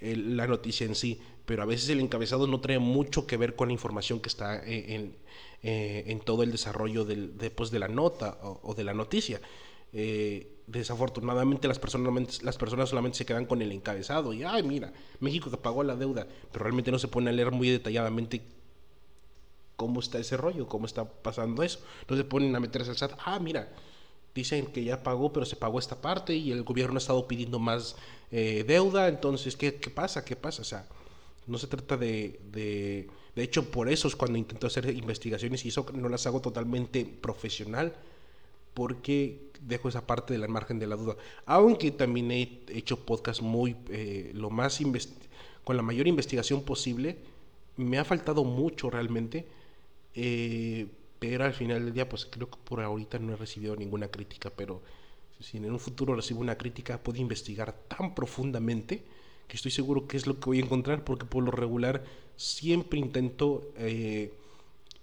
la 0.00 0.46
noticia 0.46 0.86
en 0.86 0.94
sí. 0.94 1.20
Pero 1.46 1.62
a 1.62 1.66
veces 1.66 1.88
el 1.88 2.00
encabezado 2.00 2.46
no 2.46 2.60
trae 2.60 2.78
mucho 2.78 3.26
que 3.26 3.36
ver 3.36 3.56
con 3.56 3.68
la 3.68 3.72
información 3.72 4.20
que 4.20 4.28
está 4.28 4.62
en, 4.64 5.16
eh, 5.62 6.04
en 6.08 6.20
todo 6.20 6.42
el 6.42 6.50
desarrollo 6.50 7.04
del, 7.04 7.38
de, 7.38 7.50
pues, 7.50 7.70
de 7.70 7.78
la 7.78 7.88
nota 7.88 8.38
o, 8.42 8.74
de 8.74 8.84
la 8.84 8.94
noticia. 8.94 9.40
Eh, 9.92 10.58
desafortunadamente 10.66 11.68
las 11.68 11.78
personas, 11.78 12.42
las 12.42 12.56
personas 12.56 12.88
solamente 12.88 13.18
se 13.18 13.26
quedan 13.26 13.46
con 13.46 13.62
el 13.62 13.72
encabezado 13.72 14.32
y, 14.32 14.42
ay, 14.42 14.62
mira, 14.62 14.92
México 15.20 15.50
que 15.50 15.56
pagó 15.58 15.82
la 15.82 15.96
deuda, 15.96 16.26
pero 16.50 16.64
realmente 16.64 16.90
no 16.90 16.98
se 16.98 17.08
pone 17.08 17.30
a 17.30 17.32
leer 17.32 17.52
muy 17.52 17.68
detalladamente 17.68 18.42
cómo 19.76 20.00
está 20.00 20.18
ese 20.18 20.36
rollo, 20.36 20.68
cómo 20.68 20.86
está 20.86 21.04
pasando 21.04 21.62
eso. 21.62 21.80
No 22.08 22.16
se 22.16 22.24
ponen 22.24 22.54
a 22.56 22.60
meterse 22.60 22.90
al 22.90 22.96
SAT, 22.96 23.12
ah, 23.24 23.38
mira, 23.38 23.68
dicen 24.34 24.66
que 24.66 24.84
ya 24.84 25.02
pagó, 25.02 25.32
pero 25.32 25.46
se 25.46 25.56
pagó 25.56 25.78
esta 25.78 26.00
parte 26.00 26.34
y 26.34 26.52
el 26.52 26.62
gobierno 26.62 26.96
ha 26.96 26.98
estado 26.98 27.28
pidiendo 27.28 27.58
más 27.58 27.96
eh, 28.30 28.64
deuda, 28.66 29.08
entonces, 29.08 29.56
¿qué, 29.56 29.74
¿qué, 29.76 29.90
pasa? 29.90 30.24
¿Qué 30.24 30.36
pasa? 30.36 30.62
O 30.62 30.64
sea, 30.64 30.86
no 31.46 31.58
se 31.58 31.66
trata 31.66 31.96
de, 31.96 32.40
de 32.52 33.08
de 33.34 33.42
hecho, 33.42 33.70
por 33.70 33.88
eso 33.88 34.08
es 34.08 34.16
cuando 34.16 34.38
intento 34.38 34.66
hacer 34.66 34.90
investigaciones 34.90 35.64
y 35.64 35.68
eso 35.68 35.86
no 35.94 36.08
las 36.08 36.26
hago 36.26 36.40
totalmente 36.40 37.04
profesional, 37.04 37.94
porque 38.74 39.50
dejo 39.60 39.88
esa 39.88 40.06
parte 40.06 40.34
de 40.34 40.38
la 40.38 40.48
margen 40.48 40.78
de 40.78 40.86
la 40.86 40.96
duda. 40.96 41.16
Aunque 41.46 41.90
también 41.92 42.30
he 42.30 42.60
hecho 42.68 43.04
podcast 43.06 43.40
muy, 43.40 43.76
eh, 43.88 44.32
lo 44.34 44.50
más, 44.50 44.80
con 45.64 45.76
la 45.76 45.82
mayor 45.82 46.06
investigación 46.08 46.62
posible, 46.62 47.16
me 47.76 47.98
ha 47.98 48.04
faltado 48.04 48.44
mucho 48.44 48.90
realmente, 48.90 49.46
eh, 50.14 50.86
pero 51.18 51.44
al 51.44 51.54
final 51.54 51.84
del 51.84 51.94
día, 51.94 52.08
pues 52.08 52.26
creo 52.26 52.50
que 52.50 52.58
por 52.64 52.80
ahorita 52.82 53.18
no 53.18 53.32
he 53.32 53.36
recibido 53.36 53.76
ninguna 53.76 54.08
crítica, 54.08 54.50
pero 54.54 54.82
si 55.40 55.56
en 55.56 55.70
un 55.70 55.80
futuro 55.80 56.14
recibo 56.14 56.40
una 56.40 56.58
crítica, 56.58 57.02
puedo 57.02 57.18
investigar 57.18 57.72
tan 57.88 58.14
profundamente 58.14 59.02
que 59.52 59.56
estoy 59.56 59.70
seguro 59.70 60.08
que 60.08 60.16
es 60.16 60.26
lo 60.26 60.40
que 60.40 60.46
voy 60.46 60.60
a 60.60 60.62
encontrar, 60.62 61.04
porque 61.04 61.26
por 61.26 61.44
lo 61.44 61.50
regular 61.50 62.02
siempre 62.36 62.98
intento 62.98 63.70
eh, 63.76 64.32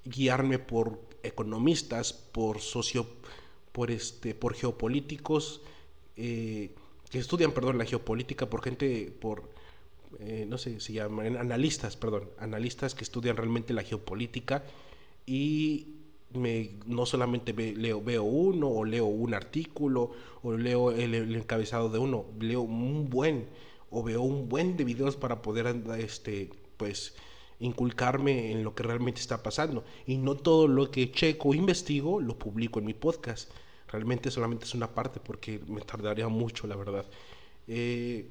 guiarme 0.06 0.58
por 0.58 1.00
economistas, 1.22 2.13
por 2.13 2.60
socio, 2.60 3.06
por 3.72 3.91
este, 3.91 4.34
por 4.34 4.56
geopolíticos 4.56 5.62
eh, 6.18 6.72
que 7.12 7.20
estudian, 7.20 7.51
perdón, 7.51 7.77
la 7.77 7.86
geopolítica, 7.86 8.50
por 8.50 8.63
gente, 8.63 9.13
por 9.22 9.51
eh, 10.20 10.48
no 10.50 10.58
sé, 10.58 10.79
se 10.79 10.94
llaman 10.94 11.38
analistas, 11.38 11.96
perdón, 11.96 12.27
analistas 12.39 12.96
que 12.96 13.03
estudian 13.03 13.38
realmente 13.38 13.72
la 13.75 13.84
geopolítica. 13.84 14.63
Y 15.27 15.89
no 16.88 17.06
solamente 17.06 17.53
leo, 17.53 18.01
veo 18.01 18.24
uno 18.24 18.68
o 18.68 18.84
leo 18.84 19.06
un 19.06 19.36
artículo 19.36 20.10
o 20.41 20.53
leo 20.53 20.89
el, 20.89 21.36
encabezado 21.36 21.89
de 21.89 22.00
uno, 22.00 22.25
leo 22.39 22.62
un 22.62 23.12
buen 23.12 23.46
o 23.91 24.03
veo 24.03 24.22
un 24.22 24.50
buen 24.50 24.77
de 24.77 24.84
videos 24.84 25.15
para 25.15 25.41
poder 25.41 25.67
este 25.98 26.50
pues 26.77 27.15
inculcarme 27.60 28.51
en 28.51 28.63
lo 28.63 28.74
que 28.74 28.84
realmente 28.84 29.19
está 29.19 29.43
pasando. 29.43 29.84
Y 30.05 30.17
no 30.17 30.36
todo 30.36 30.67
lo 30.67 30.91
que 30.91 31.12
checo 31.12 31.50
o 31.50 31.53
investigo 31.53 32.22
lo 32.22 32.38
publico 32.38 32.79
en 32.79 32.86
mi 32.86 32.93
podcast. 32.93 33.51
Realmente 33.88 34.31
solamente 34.31 34.65
es 34.65 34.74
una 34.74 34.93
parte 34.93 35.19
porque 35.19 35.60
me 35.67 35.81
tardaría 35.81 36.27
mucho, 36.27 36.67
la 36.67 36.75
verdad. 36.75 37.05
Eh, 37.67 38.29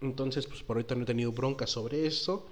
entonces, 0.00 0.46
pues 0.46 0.62
por 0.62 0.76
ahorita 0.76 0.94
no 0.94 1.02
he 1.02 1.06
tenido 1.06 1.32
bronca 1.32 1.66
sobre 1.66 2.06
eso. 2.06 2.46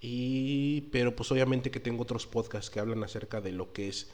Y, 0.00 0.82
pero 0.92 1.14
pues 1.14 1.30
obviamente 1.30 1.70
que 1.70 1.80
tengo 1.80 2.02
otros 2.02 2.26
podcasts 2.26 2.70
que 2.70 2.80
hablan 2.80 3.04
acerca 3.04 3.40
de 3.40 3.52
lo 3.52 3.72
que 3.72 3.88
es, 3.88 4.10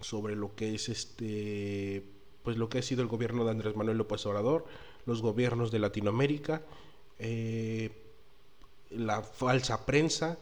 sobre 0.00 0.36
lo 0.36 0.54
que 0.54 0.74
es 0.74 0.88
este, 0.88 2.04
pues 2.42 2.56
lo 2.56 2.68
que 2.68 2.78
ha 2.78 2.82
sido 2.82 3.02
el 3.02 3.08
gobierno 3.08 3.44
de 3.44 3.52
Andrés 3.52 3.74
Manuel 3.74 3.98
López 3.98 4.24
Obrador, 4.26 4.66
los 5.06 5.22
gobiernos 5.22 5.70
de 5.70 5.78
Latinoamérica, 5.78 6.62
eh, 7.18 7.90
la 8.90 9.22
falsa 9.22 9.86
prensa 9.86 10.38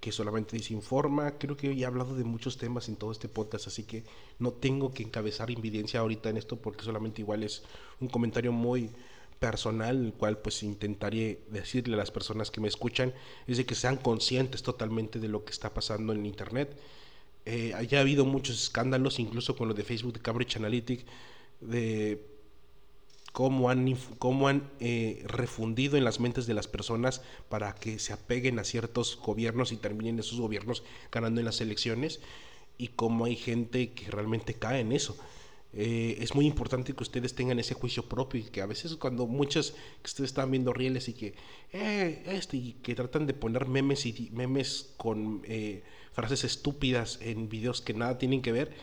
que 0.00 0.12
solamente 0.12 0.56
desinforma. 0.56 1.32
Creo 1.38 1.56
que 1.56 1.72
he 1.72 1.84
hablado 1.84 2.14
de 2.14 2.24
muchos 2.24 2.56
temas 2.56 2.88
en 2.88 2.96
todo 2.96 3.12
este 3.12 3.28
podcast, 3.28 3.66
así 3.66 3.84
que 3.84 4.04
no 4.38 4.52
tengo 4.52 4.92
que 4.92 5.02
encabezar 5.02 5.50
evidencia 5.50 6.00
ahorita 6.00 6.30
en 6.30 6.36
esto 6.36 6.56
porque 6.56 6.84
solamente 6.84 7.22
igual 7.22 7.42
es 7.42 7.62
un 8.00 8.08
comentario 8.08 8.52
muy 8.52 8.90
personal, 9.38 10.04
el 10.04 10.12
cual 10.12 10.38
pues 10.38 10.62
intentaré 10.62 11.40
decirle 11.50 11.94
a 11.94 11.98
las 11.98 12.10
personas 12.10 12.50
que 12.50 12.60
me 12.60 12.68
escuchan, 12.68 13.14
es 13.46 13.56
de 13.56 13.66
que 13.66 13.74
sean 13.74 13.96
conscientes 13.96 14.62
totalmente 14.62 15.20
de 15.20 15.28
lo 15.28 15.44
que 15.44 15.52
está 15.52 15.72
pasando 15.72 16.12
en 16.12 16.26
Internet. 16.26 16.76
Eh, 17.44 17.72
ha 17.74 18.00
habido 18.00 18.24
muchos 18.24 18.62
escándalos, 18.62 19.18
incluso 19.18 19.56
con 19.56 19.68
lo 19.68 19.74
de 19.74 19.84
Facebook 19.84 20.12
de 20.12 20.20
Cambridge 20.20 20.56
Analytic, 20.56 21.06
de 21.60 22.22
cómo 23.32 23.70
han, 23.70 23.94
cómo 24.18 24.48
han 24.48 24.70
eh, 24.80 25.22
refundido 25.26 25.96
en 25.96 26.04
las 26.04 26.20
mentes 26.20 26.46
de 26.46 26.54
las 26.54 26.68
personas 26.68 27.22
para 27.48 27.74
que 27.74 27.98
se 27.98 28.12
apeguen 28.12 28.58
a 28.58 28.64
ciertos 28.64 29.18
gobiernos 29.24 29.72
y 29.72 29.76
terminen 29.76 30.18
esos 30.18 30.40
gobiernos 30.40 30.82
ganando 31.12 31.40
en 31.40 31.46
las 31.46 31.60
elecciones 31.60 32.20
y 32.78 32.88
cómo 32.88 33.24
hay 33.24 33.36
gente 33.36 33.92
que 33.92 34.10
realmente 34.10 34.54
cae 34.54 34.80
en 34.80 34.92
eso. 34.92 35.16
Eh, 35.74 36.16
es 36.20 36.34
muy 36.34 36.46
importante 36.46 36.94
que 36.94 37.02
ustedes 37.02 37.34
tengan 37.34 37.58
ese 37.58 37.74
juicio 37.74 38.08
propio 38.08 38.40
y 38.40 38.44
que 38.44 38.62
a 38.62 38.66
veces 38.66 38.96
cuando 38.96 39.26
muchas 39.26 39.72
que 39.72 40.06
ustedes 40.06 40.30
están 40.30 40.50
viendo 40.50 40.72
rieles 40.72 41.08
y 41.08 41.12
que 41.12 41.34
eh, 41.72 42.22
este 42.26 42.56
y 42.56 42.72
que 42.82 42.94
tratan 42.94 43.26
de 43.26 43.34
poner 43.34 43.66
memes 43.66 44.06
y 44.06 44.30
memes 44.32 44.94
con 44.96 45.42
eh, 45.44 45.82
frases 46.12 46.44
estúpidas 46.44 47.18
en 47.20 47.50
videos 47.50 47.82
que 47.82 47.92
nada 47.92 48.16
tienen 48.16 48.40
que 48.40 48.52
ver 48.52 48.74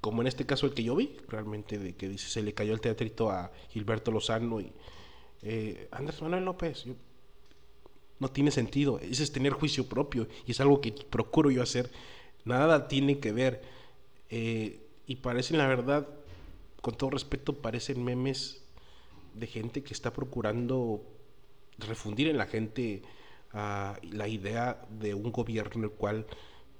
como 0.00 0.22
en 0.22 0.28
este 0.28 0.46
caso 0.46 0.66
el 0.66 0.74
que 0.74 0.82
yo 0.82 0.96
vi 0.96 1.16
realmente 1.28 1.78
de 1.78 1.94
que 1.94 2.08
dice 2.08 2.28
se 2.28 2.42
le 2.42 2.54
cayó 2.54 2.72
el 2.72 2.80
teatrito 2.80 3.30
a 3.30 3.52
Gilberto 3.70 4.10
Lozano 4.10 4.60
y 4.60 4.72
Andrés 5.90 6.20
Manuel 6.22 6.44
López 6.44 6.86
no 8.18 8.28
tiene 8.28 8.50
sentido 8.50 8.98
ese 8.98 9.22
es 9.22 9.32
tener 9.32 9.52
juicio 9.52 9.88
propio 9.88 10.28
y 10.46 10.52
es 10.52 10.60
algo 10.60 10.80
que 10.80 10.92
procuro 10.92 11.50
yo 11.50 11.62
hacer. 11.62 11.90
Nada 12.44 12.88
tiene 12.88 13.18
que 13.18 13.32
ver 13.32 13.62
y 15.10 15.16
parecen, 15.16 15.58
la 15.58 15.66
verdad, 15.66 16.06
con 16.80 16.96
todo 16.96 17.10
respeto, 17.10 17.60
parecen 17.60 18.04
memes 18.04 18.62
de 19.34 19.48
gente 19.48 19.82
que 19.82 19.92
está 19.92 20.12
procurando 20.12 21.02
refundir 21.78 22.28
en 22.28 22.38
la 22.38 22.46
gente 22.46 23.02
ah, 23.52 23.98
la 24.02 24.28
idea 24.28 24.86
de 24.88 25.14
un 25.14 25.32
gobierno 25.32 25.84
el 25.84 25.90
cual 25.90 26.26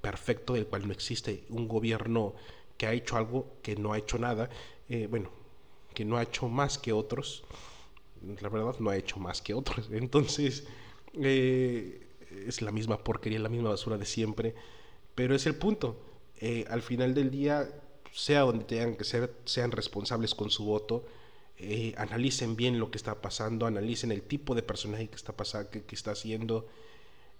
perfecto, 0.01 0.55
del 0.55 0.67
cual 0.67 0.87
no 0.87 0.93
existe, 0.93 1.45
un 1.49 1.67
gobierno 1.67 2.35
que 2.81 2.87
ha 2.87 2.95
hecho 2.95 3.19
algo 3.19 3.59
que 3.61 3.77
no 3.77 3.93
ha 3.93 3.99
hecho 3.99 4.17
nada, 4.17 4.49
eh, 4.89 5.07
bueno, 5.07 5.31
que 5.93 6.03
no 6.03 6.17
ha 6.17 6.23
hecho 6.23 6.49
más 6.49 6.79
que 6.79 6.95
otros, 6.95 7.45
la 8.41 8.49
verdad 8.49 8.77
no 8.79 8.89
ha 8.89 8.97
hecho 8.97 9.19
más 9.19 9.43
que 9.43 9.53
otros, 9.53 9.89
entonces 9.93 10.67
eh, 11.13 12.09
es 12.47 12.63
la 12.63 12.73
misma 12.73 13.05
porquería, 13.05 13.39
la 13.39 13.51
misma 13.51 13.69
basura 13.69 13.99
de 13.99 14.07
siempre, 14.07 14.55
pero 15.15 15.35
es 15.35 15.45
el 15.45 15.57
punto, 15.57 16.01
eh, 16.41 16.65
al 16.71 16.81
final 16.81 17.13
del 17.13 17.31
día 17.31 17.69
sea 18.13 18.41
donde 18.41 18.65
tengan 18.65 18.97
que 18.97 19.05
ser, 19.05 19.31
sean 19.45 19.73
responsables 19.73 20.35
con 20.35 20.51
su 20.51 20.65
voto, 20.65 21.05
analicen 21.99 22.57
bien 22.57 22.79
lo 22.79 22.91
que 22.91 22.97
está 22.97 23.21
pasando, 23.21 23.67
analicen 23.67 24.11
el 24.11 24.23
tipo 24.23 24.55
de 24.55 24.63
personaje 24.63 25.11
que 25.11 25.17
está 25.17 25.37
pasando, 25.37 25.69
que, 25.71 25.85
está 25.95 26.13
haciendo, 26.13 26.67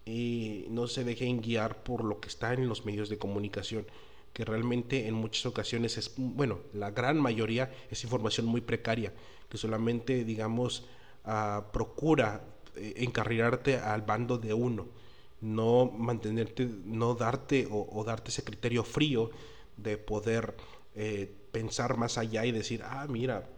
y 0.05 0.67
no 0.69 0.87
se 0.87 1.03
dejen 1.03 1.41
guiar 1.41 1.83
por 1.83 2.05
lo 2.05 2.21
que 2.21 2.29
está 2.29 2.53
en 2.53 2.69
los 2.69 2.85
medios 2.85 3.09
de 3.09 3.17
comunicación, 3.17 3.87
que 4.33 4.45
realmente 4.45 5.07
en 5.09 5.15
muchas 5.15 5.47
ocasiones 5.47 5.99
es, 5.99 6.13
bueno, 6.17 6.61
la 6.73 6.91
gran 6.91 7.21
mayoría 7.21 7.73
es 7.91 8.05
información 8.05 8.47
muy 8.47 8.61
precaria, 8.61 9.13
que 9.49 9.59
solamente, 9.59 10.25
digamos, 10.25 10.87
ah, 11.25 11.67
procura 11.73 12.45
eh, 12.77 12.95
encarrilarte 12.99 13.77
al 13.77 14.03
bando 14.03 14.39
de 14.39 14.55
uno, 14.55 14.87
no 15.41 15.91
mantenerte, 15.91 16.69
no 16.85 17.15
darte 17.15 17.67
o 17.71 18.05
darte 18.05 18.31
ese 18.31 18.45
criterio 18.45 18.85
frío 18.85 19.31
de 19.77 19.97
poder 19.97 20.55
eh, 20.95 21.33
pensar 21.53 21.97
más 21.97 22.19
allá 22.19 22.45
y 22.45 22.53
decir, 22.53 22.83
ah, 22.85 23.07
mira, 23.09 23.49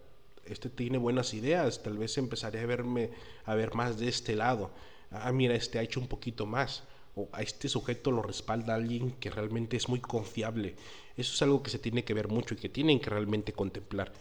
este 0.45 0.69
tiene 0.69 0.99
buenas 0.99 1.35
ideas, 1.35 1.83
tal 1.83 1.99
vez 1.99 2.19
empezaré 2.19 2.61
a 2.61 2.67
verme 2.67 3.11
a 3.45 3.55
ver 3.55 3.75
más 3.75 3.99
de 3.99 4.09
este 4.09 4.37
lado. 4.37 4.71
Ah, 5.11 5.33
mira, 5.33 5.55
este 5.55 5.79
ha 5.79 5.83
hecho 5.83 6.01
un 6.01 6.09
poquito 6.09 6.47
más. 6.47 6.85
O 7.15 7.29
a 7.33 7.43
este 7.43 7.69
sujeto 7.69 8.11
lo 8.11 8.23
respalda 8.23 8.75
alguien 8.75 9.13
que 9.13 9.31
realmente 9.31 9.77
es 9.77 9.89
muy 9.89 10.01
confiable. 10.01 10.75
Eso 11.17 11.35
es 11.35 11.43
algo 11.43 11.63
que 11.63 11.71
se 11.71 11.79
tiene 11.79 12.05
que 12.05 12.15
ver 12.15 12.29
mucho 12.29 12.55
y 12.55 12.57
que 12.57 12.69
tienen 12.69 13.01
que 13.01 13.11
realmente 13.11 13.53
contemplar. 13.53 14.13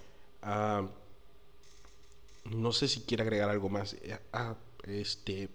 Ah, 0.42 0.88
no 2.46 2.72
sé 2.72 2.88
si 2.88 3.02
quiere 3.02 3.24
agregar 3.24 3.50
algo 3.50 3.70
más. 3.70 3.96
Ah, 4.34 4.56
este, 4.86 5.50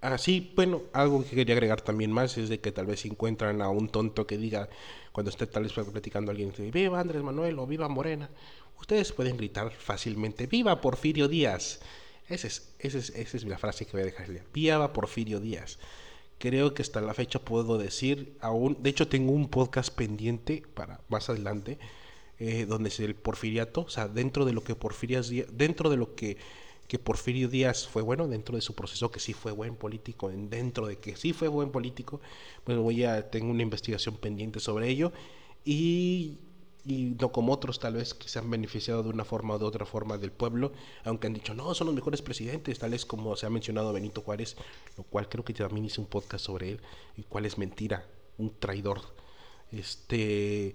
ah, 0.00 0.16
bueno, 0.54 0.82
algo 0.92 1.24
que 1.24 1.36
quería 1.36 1.54
agregar 1.54 1.80
también 1.80 2.12
más 2.12 2.36
es 2.38 2.48
de 2.48 2.60
que 2.60 2.72
tal 2.72 2.86
vez 2.86 3.04
encuentran 3.04 3.62
a 3.62 3.68
un 3.70 3.88
tonto 3.88 4.26
que 4.26 4.38
diga, 4.38 4.68
cuando 5.12 5.30
esté 5.30 5.46
tal 5.46 5.64
vez 5.64 5.72
platicando 5.72 6.30
a 6.30 6.32
alguien, 6.32 6.52
viva 6.72 7.00
Andrés 7.00 7.22
Manuel 7.22 7.58
o 7.58 7.66
viva 7.66 7.88
Morena, 7.88 8.30
ustedes 8.78 9.12
pueden 9.12 9.36
gritar 9.36 9.70
fácilmente, 9.72 10.46
viva 10.46 10.80
Porfirio 10.80 11.28
Díaz. 11.28 11.80
Esa 12.32 12.46
es, 12.46 12.74
esa 12.78 12.96
es, 12.96 13.10
esa 13.10 13.36
es 13.36 13.44
la 13.44 13.58
frase 13.58 13.84
que 13.84 13.92
voy 13.92 14.00
a 14.00 14.06
dejarle, 14.06 14.42
viva 14.54 14.92
Porfirio 14.94 15.38
Díaz. 15.38 15.78
Creo 16.38 16.72
que 16.72 16.80
hasta 16.80 17.02
la 17.02 17.12
fecha 17.12 17.38
puedo 17.38 17.76
decir, 17.76 18.38
aún, 18.40 18.78
de 18.80 18.88
hecho 18.88 19.06
tengo 19.06 19.32
un 19.32 19.48
podcast 19.48 19.94
pendiente 19.94 20.62
para 20.74 21.02
más 21.08 21.28
adelante, 21.28 21.78
eh, 22.38 22.64
donde 22.66 22.88
es 22.88 22.98
el 23.00 23.14
porfiriato, 23.14 23.82
o 23.82 23.90
sea, 23.90 24.08
dentro 24.08 24.46
de 24.46 24.54
lo 24.54 24.64
que 24.64 24.74
Porfirio 24.74 25.20
dentro 25.52 25.90
de 25.90 25.96
lo 25.98 26.14
que 26.14 26.38
que 26.88 26.98
Porfirio 26.98 27.48
Díaz 27.48 27.86
fue 27.86 28.02
bueno 28.02 28.28
dentro 28.28 28.56
de 28.56 28.62
su 28.62 28.74
proceso, 28.74 29.10
que 29.10 29.20
sí 29.20 29.32
fue 29.34 29.52
buen 29.52 29.76
político, 29.76 30.30
dentro 30.30 30.86
de 30.86 30.96
que 30.96 31.16
sí 31.16 31.32
fue 31.32 31.48
buen 31.48 31.70
político, 31.70 32.20
pues 32.64 32.78
voy 32.78 33.04
a, 33.04 33.30
tengo 33.30 33.50
una 33.50 33.62
investigación 33.62 34.16
pendiente 34.16 34.58
sobre 34.58 34.88
ello 34.88 35.12
y, 35.64 36.38
y 36.84 37.16
no 37.20 37.30
como 37.30 37.52
otros 37.52 37.78
tal 37.78 37.94
vez 37.94 38.14
que 38.14 38.28
se 38.28 38.38
han 38.38 38.50
beneficiado 38.50 39.02
de 39.02 39.10
una 39.10 39.24
forma 39.24 39.54
o 39.54 39.58
de 39.58 39.64
otra 39.64 39.86
forma 39.86 40.18
del 40.18 40.32
pueblo, 40.32 40.72
aunque 41.04 41.28
han 41.28 41.34
dicho, 41.34 41.54
no, 41.54 41.74
son 41.74 41.86
los 41.86 41.94
mejores 41.94 42.22
presidentes, 42.22 42.78
tales 42.78 43.06
como 43.06 43.36
se 43.36 43.46
ha 43.46 43.50
mencionado 43.50 43.92
Benito 43.92 44.22
Juárez, 44.22 44.56
lo 44.96 45.04
cual 45.04 45.28
creo 45.28 45.44
que 45.44 45.54
también 45.54 45.86
hice 45.86 46.00
un 46.00 46.06
podcast 46.06 46.44
sobre 46.44 46.72
él, 46.72 46.80
y 47.16 47.22
cuál 47.22 47.46
es 47.46 47.58
mentira, 47.58 48.06
un 48.38 48.52
traidor. 48.58 49.00
Este... 49.70 50.74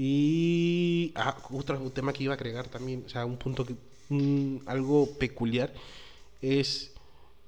Y 0.00 1.12
ah, 1.16 1.36
otro 1.50 1.76
tema 1.90 2.12
que 2.12 2.22
iba 2.22 2.32
a 2.32 2.36
agregar 2.36 2.68
también, 2.68 3.02
o 3.04 3.08
sea, 3.08 3.26
un 3.26 3.36
punto 3.36 3.66
que 3.66 3.74
algo 4.66 5.08
peculiar 5.18 5.72
es 6.40 6.92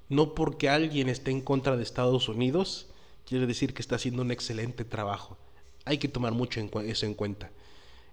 no 0.08 0.34
porque 0.34 0.68
alguien 0.68 1.08
esté 1.08 1.30
en 1.30 1.40
contra 1.40 1.76
de 1.76 1.84
Estados 1.84 2.28
Unidos, 2.28 2.88
quiere 3.24 3.46
decir 3.46 3.72
que 3.72 3.80
está 3.82 3.94
haciendo 3.94 4.22
un 4.22 4.32
excelente 4.32 4.84
trabajo. 4.84 5.38
Hay 5.84 5.98
que 5.98 6.08
tomar 6.08 6.32
mucho 6.32 6.60
eso 6.60 7.06
en 7.06 7.14
cuenta. 7.14 7.50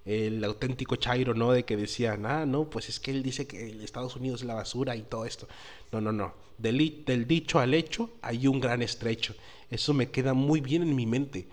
El 0.07 0.43
auténtico 0.43 0.95
Chairo, 0.95 1.33
¿no? 1.33 1.51
De 1.51 1.65
que 1.65 1.77
decían, 1.77 2.25
ah, 2.25 2.45
no, 2.45 2.69
pues 2.69 2.89
es 2.89 2.99
que 2.99 3.11
él 3.11 3.21
dice 3.21 3.45
que 3.45 3.83
Estados 3.83 4.15
Unidos 4.15 4.41
es 4.41 4.47
la 4.47 4.55
basura 4.55 4.95
y 4.95 5.01
todo 5.03 5.25
esto. 5.25 5.47
No, 5.91 6.01
no, 6.01 6.11
no. 6.11 6.33
Del, 6.57 7.27
dicho 7.27 7.59
al 7.59 7.73
hecho 7.73 8.09
hay 8.21 8.47
un 8.47 8.59
gran 8.59 8.81
estrecho. 8.81 9.35
Eso 9.69 9.93
me 9.93 10.09
queda 10.09 10.33
muy 10.33 10.61
bien 10.61 10.81
en 10.81 10.95
mi 10.95 11.05
mente. 11.05 11.47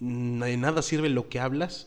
De 0.00 0.56
nada 0.56 0.82
sirve 0.82 1.08
lo 1.08 1.28
que 1.28 1.40
hablas 1.40 1.86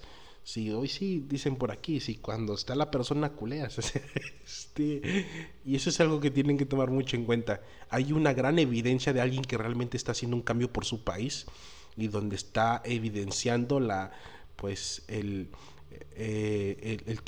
Sí, 0.50 0.72
hoy 0.72 0.88
sí 0.88 1.24
dicen 1.28 1.58
por 1.58 1.72
aquí, 1.72 2.00
sí, 2.00 2.16
cuando 2.16 2.56
está 2.56 2.74
la 2.74 2.89
persona 2.89 3.30
culeas. 3.30 3.78
este, 4.46 5.28
y 5.63 5.75
eso 5.75 5.92
es 5.92 6.00
algo 6.00 6.20
que 6.20 6.32
tienen 6.32 6.58
que 6.58 6.66
tomar 6.66 6.89
mucho 6.89 7.16
en 7.16 7.25
cuenta. 7.25 7.62
Hay 7.89 8.13
una 8.13 8.34
gran 8.34 8.58
evidencia 8.58 9.13
de 9.13 9.22
alguien 9.22 9.44
que 9.44 9.60
realmente 9.60 9.96
está 9.96 10.13
haciendo 10.13 10.36
un 10.36 10.42
cambio 10.42 10.74
por 10.74 10.86
su 10.86 11.04
país 11.04 11.46
y 11.96 12.08
donde 12.08 12.36
está 12.36 12.82
evidenciando 12.84 13.80
la, 13.80 14.12
pues, 14.60 15.04
el, 15.08 15.50
eh, 16.16 17.01
el, 17.06 17.20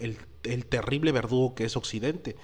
el, 0.00 0.18
el 0.42 0.66
terrible 0.66 1.12
verdugo 1.12 1.54
que 1.54 1.64
es 1.64 1.76
Occidente. 1.76 2.36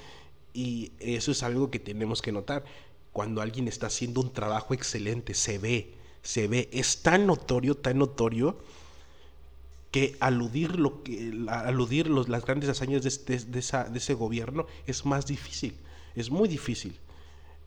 Y 0.55 0.93
eso 1.01 1.33
es 1.33 1.43
algo 1.43 1.71
que 1.71 1.79
tenemos 1.79 2.23
que 2.23 2.33
notar. 2.33 2.65
Cuando 3.13 3.43
alguien 3.43 3.69
está 3.69 3.89
haciendo 3.89 4.21
un 4.21 4.33
trabajo 4.33 4.73
excelente, 4.73 5.35
se 5.35 5.59
ve, 5.59 5.95
se 6.23 6.49
ve, 6.49 6.69
es 6.73 7.03
tan 7.03 7.27
notorio, 7.27 7.75
tan 7.77 7.99
notorio 7.99 8.59
que 9.91 10.17
aludir, 10.21 10.79
lo 10.79 11.03
que, 11.03 11.33
aludir 11.49 12.09
los, 12.09 12.29
las 12.29 12.45
grandes 12.45 12.71
hazañas 12.71 13.03
de, 13.03 13.39
de, 13.39 13.59
esa, 13.59 13.85
de 13.85 13.99
ese 13.99 14.15
gobierno 14.15 14.67
es 14.87 15.05
más 15.05 15.27
difícil, 15.27 15.75
es 16.15 16.31
muy 16.31 16.49
difícil. 16.49 16.99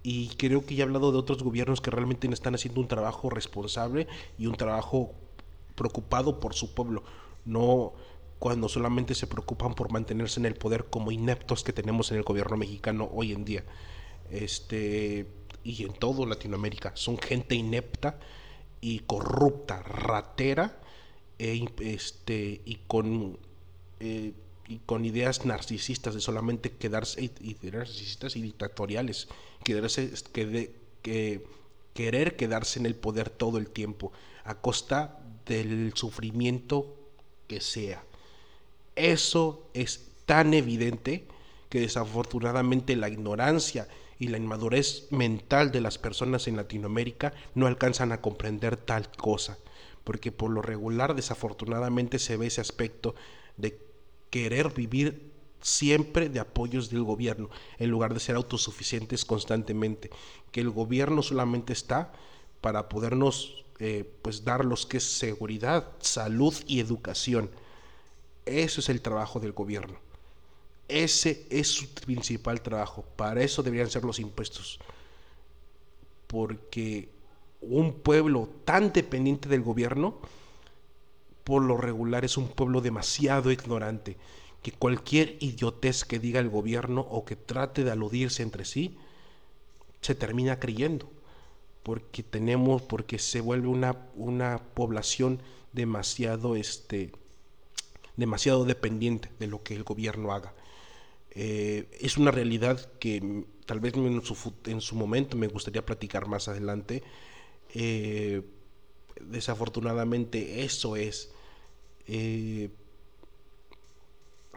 Y 0.02 0.30
creo 0.38 0.66
que 0.66 0.76
ya 0.76 0.84
he 0.84 0.88
hablado 0.88 1.12
de 1.12 1.18
otros 1.18 1.44
gobiernos 1.44 1.82
que 1.82 1.92
realmente 1.92 2.28
están 2.28 2.56
haciendo 2.56 2.80
un 2.80 2.88
trabajo 2.88 3.30
responsable 3.30 4.08
y 4.38 4.46
un 4.46 4.56
trabajo 4.56 5.14
preocupado 5.80 6.40
por 6.40 6.54
su 6.54 6.74
pueblo, 6.76 7.04
no 7.46 7.94
cuando 8.38 8.70
solamente 8.70 9.16
se 9.16 9.28
preocupan 9.28 9.74
por 9.74 9.92
mantenerse 9.92 10.40
en 10.40 10.46
el 10.46 10.56
poder 10.56 10.86
como 10.90 11.12
ineptos 11.12 11.64
que 11.64 11.74
tenemos 11.74 12.12
en 12.12 12.18
el 12.18 12.24
gobierno 12.24 12.58
mexicano 12.58 13.10
hoy 13.14 13.32
en 13.32 13.46
día. 13.46 13.64
Este, 14.30 15.26
y 15.64 15.84
en 15.84 15.94
todo 15.94 16.26
Latinoamérica. 16.26 16.92
Son 16.96 17.18
gente 17.18 17.56
inepta 17.56 18.20
y 18.82 19.00
corrupta, 19.00 19.82
ratera, 19.82 20.80
e, 21.38 21.66
este, 21.80 22.62
y 22.66 22.76
con 22.88 23.38
eh, 24.00 24.34
y 24.68 24.78
con 24.86 25.04
ideas 25.04 25.46
narcisistas 25.46 26.14
de 26.14 26.22
solamente 26.22 26.72
quedarse 26.72 27.24
y, 27.24 27.58
narcisistas 27.72 28.36
y 28.36 28.42
dictatoriales 28.42 29.28
quedarse 29.64 30.14
que 30.32 30.76
que 31.02 31.44
querer 31.96 32.36
quedarse 32.36 32.80
en 32.80 32.86
el 32.86 32.96
poder 32.96 33.32
todo 33.32 33.58
el 33.58 33.68
tiempo 33.70 34.12
a 34.44 34.62
costa 34.62 35.20
del 35.50 35.92
sufrimiento 35.96 36.96
que 37.48 37.60
sea. 37.60 38.04
Eso 38.96 39.70
es 39.74 40.12
tan 40.26 40.54
evidente 40.54 41.28
que 41.70 41.82
desafortunadamente 41.82 42.96
la 42.96 43.10
ignorancia 43.10 43.88
y 44.20 44.28
la 44.28 44.38
inmadurez 44.38 45.08
mental 45.12 45.72
de 45.72 45.82
las 45.82 45.98
personas 45.98 46.48
en 46.48 46.56
Latinoamérica 46.56 47.34
no 47.56 47.68
alcanzan 47.68 48.12
a 48.12 48.22
comprender 48.22 48.78
tal 48.78 49.10
cosa, 49.12 49.58
porque 50.04 50.32
por 50.32 50.52
lo 50.52 50.62
regular 50.62 51.16
desafortunadamente 51.16 52.20
se 52.20 52.38
ve 52.38 52.48
ese 52.48 52.62
aspecto 52.62 53.16
de 53.58 53.80
querer 54.30 54.74
vivir 54.74 55.32
siempre 55.62 56.30
de 56.30 56.40
apoyos 56.40 56.90
del 56.90 57.04
gobierno, 57.04 57.50
en 57.78 57.90
lugar 57.90 58.14
de 58.14 58.20
ser 58.20 58.36
autosuficientes 58.36 59.26
constantemente, 59.26 60.10
que 60.52 60.62
el 60.62 60.70
gobierno 60.70 61.24
solamente 61.24 61.74
está 61.74 62.14
para 62.62 62.90
podernos 62.90 63.66
eh, 63.80 64.10
pues 64.22 64.44
dar 64.44 64.66
los 64.66 64.86
que 64.86 64.98
es 64.98 65.04
seguridad, 65.04 65.88
salud 66.00 66.54
y 66.68 66.80
educación. 66.80 67.50
Eso 68.46 68.82
es 68.82 68.90
el 68.90 69.02
trabajo 69.02 69.40
del 69.40 69.54
gobierno. 69.54 69.98
Ese 70.88 71.46
es 71.50 71.68
su 71.68 71.88
principal 71.94 72.62
trabajo. 72.62 73.06
Para 73.16 73.42
eso 73.44 73.64
deberían 73.64 73.90
ser 73.90 74.04
los 74.04 74.20
impuestos. 74.20 74.80
Porque 76.28 77.10
un 77.62 77.94
pueblo 77.94 78.50
tan 78.66 78.92
dependiente 78.92 79.50
del 79.50 79.62
gobierno, 79.62 80.20
por 81.44 81.64
lo 81.64 81.78
regular 81.78 82.26
es 82.26 82.38
un 82.38 82.48
pueblo 82.48 82.82
demasiado 82.82 83.52
ignorante 83.52 84.18
que 84.62 84.72
cualquier 84.72 85.38
idiotez 85.40 86.04
que 86.04 86.20
diga 86.20 86.40
el 86.40 86.50
gobierno 86.50 87.02
o 87.02 87.24
que 87.24 87.36
trate 87.36 87.84
de 87.84 87.92
aludirse 87.92 88.44
entre 88.44 88.66
sí, 88.66 88.98
se 90.02 90.16
termina 90.16 90.60
creyendo, 90.60 91.10
porque 91.84 92.24
tenemos, 92.24 92.82
porque 92.82 93.20
se 93.20 93.42
vuelve 93.42 93.68
una, 93.68 94.10
una 94.16 94.60
población 94.74 95.42
demasiado, 95.74 96.56
este, 96.56 97.12
demasiado 98.18 98.66
dependiente 98.66 99.30
de 99.40 99.48
lo 99.48 99.64
que 99.64 99.76
el 99.76 99.84
gobierno 99.84 100.34
haga. 100.34 100.54
Eh, 101.32 101.88
es 102.00 102.18
una 102.18 102.32
realidad 102.32 102.92
que 103.00 103.46
tal 103.66 103.80
vez 103.80 103.94
en 103.94 104.22
su, 104.24 104.54
en 104.66 104.82
su, 104.82 104.96
momento 104.96 105.38
me 105.38 105.48
gustaría 105.48 105.86
platicar 105.86 106.28
más 106.28 106.48
adelante. 106.48 107.04
Eh, 107.74 108.42
desafortunadamente 109.22 110.64
eso 110.64 110.96
es. 110.96 111.32
Eh, 112.08 112.70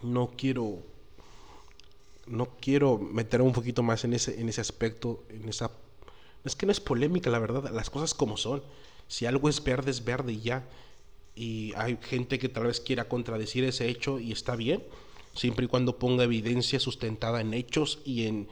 no 0.02 0.33
quiero 0.37 0.83
no 2.26 2.57
quiero 2.61 2.99
meter 2.99 3.43
un 3.43 3.52
poquito 3.52 3.83
más 3.83 4.05
en 4.05 4.14
ese 4.14 4.41
en 4.41 4.49
ese 4.49 4.61
aspecto 4.61 5.25
en 5.29 5.49
esa 5.49 5.71
es 6.44 6.56
que 6.56 6.66
no 6.66 6.72
es 6.72 6.80
polémica 6.80 7.30
la 7.30 7.38
verdad 7.38 7.70
las 7.72 7.90
cosas 7.90 8.14
como 8.14 8.37
son 8.37 8.62
si 9.08 9.26
algo 9.26 9.49
es 9.49 9.62
verde 9.62 9.90
es 9.90 10.04
verde 10.04 10.32
y 10.32 10.40
ya 10.40 10.68
y 11.34 11.72
hay 11.76 11.99
gente 12.02 12.38
que 12.38 12.49
tal 12.49 12.64
vez 12.64 12.80
quiera 12.80 13.08
contradecir 13.08 13.64
ese 13.64 13.88
hecho 13.88 14.18
y 14.18 14.32
está 14.32 14.56
bien 14.56 14.82
siempre 15.34 15.64
y 15.64 15.68
cuando 15.68 15.99
ponga 15.99 16.25
evidencia 16.25 16.78
sustentada 16.78 17.40
en 17.40 17.54
hechos 17.54 18.00
y 18.04 18.26
en 18.26 18.49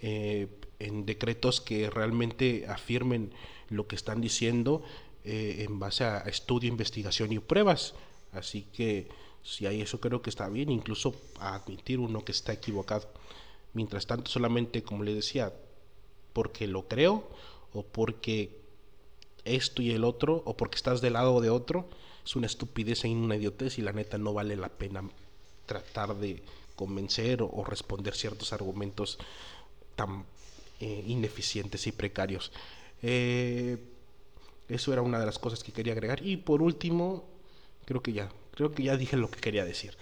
eh, 0.00 0.48
en 0.82 1.06
decretos 1.06 1.60
que 1.60 1.88
realmente 1.88 2.66
afirmen 2.68 3.32
lo 3.68 3.86
que 3.86 3.94
están 3.94 4.20
diciendo 4.20 4.82
eh, 5.24 5.64
en 5.68 5.78
base 5.78 6.04
a 6.04 6.18
estudio, 6.20 6.68
investigación 6.68 7.32
y 7.32 7.38
pruebas. 7.38 7.94
Así 8.32 8.66
que 8.72 9.08
si 9.42 9.66
hay 9.66 9.80
eso 9.80 10.00
creo 10.00 10.22
que 10.22 10.30
está 10.30 10.48
bien, 10.48 10.70
incluso 10.70 11.14
admitir 11.38 12.00
uno 12.00 12.24
que 12.24 12.32
está 12.32 12.52
equivocado. 12.52 13.08
Mientras 13.74 14.06
tanto, 14.06 14.30
solamente, 14.30 14.82
como 14.82 15.04
le 15.04 15.14
decía, 15.14 15.52
porque 16.32 16.66
lo 16.66 16.88
creo 16.88 17.28
o 17.72 17.82
porque 17.82 18.60
esto 19.44 19.82
y 19.82 19.90
el 19.90 20.04
otro 20.04 20.42
o 20.44 20.56
porque 20.56 20.76
estás 20.76 21.00
del 21.00 21.14
lado 21.14 21.40
de 21.40 21.50
otro, 21.50 21.88
es 22.24 22.36
una 22.36 22.46
estupidez 22.46 23.04
y 23.04 23.08
una 23.08 23.36
idiotez 23.36 23.78
y 23.78 23.82
la 23.82 23.92
neta 23.92 24.18
no 24.18 24.32
vale 24.32 24.56
la 24.56 24.68
pena 24.68 25.02
tratar 25.66 26.16
de 26.16 26.42
convencer 26.76 27.42
o, 27.42 27.64
responder 27.64 28.14
ciertos 28.14 28.52
argumentos 28.52 29.18
tan 29.96 30.24
eh, 30.80 31.04
ineficientes 31.06 31.86
y 31.86 31.92
precarios. 31.92 32.52
Eh, 33.02 33.78
eso 34.68 34.92
era 34.92 35.02
una 35.02 35.18
de 35.18 35.26
las 35.26 35.38
cosas 35.38 35.62
que 35.62 35.72
quería 35.72 35.92
agregar. 35.92 36.24
Y 36.24 36.36
por 36.38 36.62
último, 36.62 37.24
creo 37.84 38.02
que 38.02 38.12
ya, 38.12 38.30
creo 38.54 38.72
que 38.72 38.84
ya 38.84 38.96
dije 38.96 39.16
lo 39.16 39.30
que 39.30 39.40
quería 39.40 39.64
decir. 39.64 39.96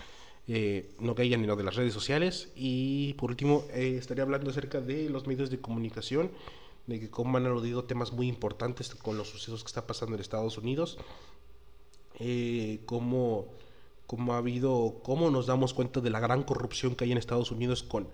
Eh, 0.49 0.95
no 0.99 1.15
caía 1.15 1.37
ni 1.37 1.47
lo 1.47 1.57
de 1.57 1.65
las 1.65 1.77
redes 1.77 1.95
sociales. 1.95 2.51
Y 2.57 3.15
por 3.15 3.31
último, 3.31 3.65
eh, 3.73 3.97
estaría 3.99 4.25
hablando 4.25 4.51
acerca 4.51 4.81
de 4.81 5.09
los 5.09 5.27
medios 5.27 5.51
de 5.51 5.61
comunicación, 5.61 6.31
de 6.87 6.99
que 6.99 7.11
cómo 7.11 7.39
han 7.39 7.47
aludido 7.47 7.85
temas 7.85 8.13
muy 8.13 8.29
importantes 8.29 8.95
con 8.95 9.17
los 9.17 9.29
sucesos 9.29 9.63
que 9.63 9.69
está 9.69 9.87
pasando 9.87 10.15
en 10.15 10.21
Estados 10.21 10.59
Unidos. 10.59 10.99
Eh, 12.23 12.81
cómo, 12.85 13.49
cómo, 14.07 14.35
ha 14.35 14.39
habido, 14.39 15.01
cómo 15.03 15.31
nos 15.31 15.47
damos 15.47 15.73
cuenta 15.73 16.01
de 16.01 16.11
la 16.11 16.21
gran 16.21 16.43
corrupción 16.43 16.95
que 16.95 17.05
hay 17.05 17.13
en 17.13 17.19
Estados 17.19 17.51
Unidos 17.51 17.83
con, 17.83 18.09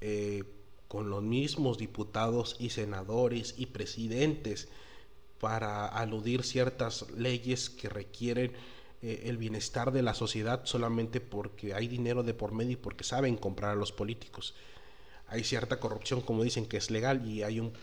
eh, 0.00 0.44
con 0.86 1.10
los 1.10 1.22
mismos 1.22 1.76
diputados 1.76 2.56
y 2.60 2.70
senadores 2.70 3.56
y 3.58 3.66
presidentes 3.66 4.68
para 5.40 5.86
aludir 5.86 6.44
ciertas 6.44 7.10
leyes 7.10 7.70
que 7.70 7.88
requieren 7.88 8.52
eh, 9.04 9.28
el 9.28 9.36
bienestar 9.36 9.92
de 9.92 10.00
la 10.00 10.14
sociedad 10.14 10.62
solamente 10.64 11.20
porque 11.20 11.74
hay 11.74 11.88
dinero 11.88 12.22
de 12.22 12.32
por 12.32 12.52
medio 12.52 12.72
y 12.72 12.76
porque 12.76 13.04
saben 13.04 13.36
comprar 13.36 13.72
a 13.72 13.74
los 13.74 13.92
políticos. 13.92 14.54
Hay 15.28 15.44
cierta 15.44 15.78
corrupción, 15.78 16.22
como 16.22 16.42
dicen, 16.42 16.64
que 16.64 16.78
es 16.78 16.90
legal 16.90 17.28
y 17.28 17.42
hay 17.42 17.60
un 17.60 17.74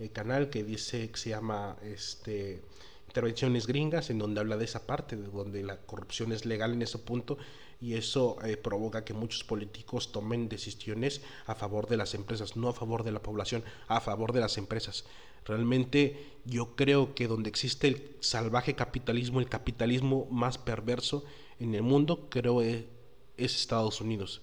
eh, 0.00 0.08
canal 0.08 0.50
que 0.50 0.64
dice 0.64 1.08
que 1.08 1.18
se 1.18 1.30
llama 1.30 1.76
este, 1.84 2.64
Intervenciones 3.06 3.68
Gringas, 3.68 4.10
en 4.10 4.18
donde 4.18 4.40
habla 4.40 4.56
de 4.56 4.64
esa 4.64 4.88
parte, 4.88 5.14
de 5.14 5.28
donde 5.28 5.62
la 5.62 5.76
corrupción 5.76 6.32
es 6.32 6.44
legal 6.44 6.72
en 6.72 6.82
ese 6.82 6.98
punto 6.98 7.38
y 7.80 7.94
eso 7.94 8.36
eh, 8.44 8.56
provoca 8.56 9.04
que 9.04 9.14
muchos 9.14 9.44
políticos 9.44 10.10
tomen 10.10 10.48
decisiones 10.48 11.20
a 11.46 11.54
favor 11.54 11.86
de 11.86 11.96
las 11.96 12.14
empresas, 12.14 12.56
no 12.56 12.68
a 12.68 12.74
favor 12.74 13.04
de 13.04 13.12
la 13.12 13.22
población, 13.22 13.62
a 13.86 14.00
favor 14.00 14.32
de 14.32 14.40
las 14.40 14.58
empresas. 14.58 15.04
Realmente 15.46 16.36
yo 16.44 16.76
creo 16.76 17.14
que 17.14 17.28
donde 17.28 17.48
existe 17.48 17.88
el 17.88 18.16
salvaje 18.20 18.74
capitalismo, 18.74 19.40
el 19.40 19.48
capitalismo 19.48 20.26
más 20.30 20.58
perverso 20.58 21.24
en 21.58 21.74
el 21.74 21.82
mundo, 21.82 22.28
creo 22.28 22.62
es, 22.62 22.84
es 23.36 23.56
Estados 23.56 24.00
Unidos. 24.00 24.42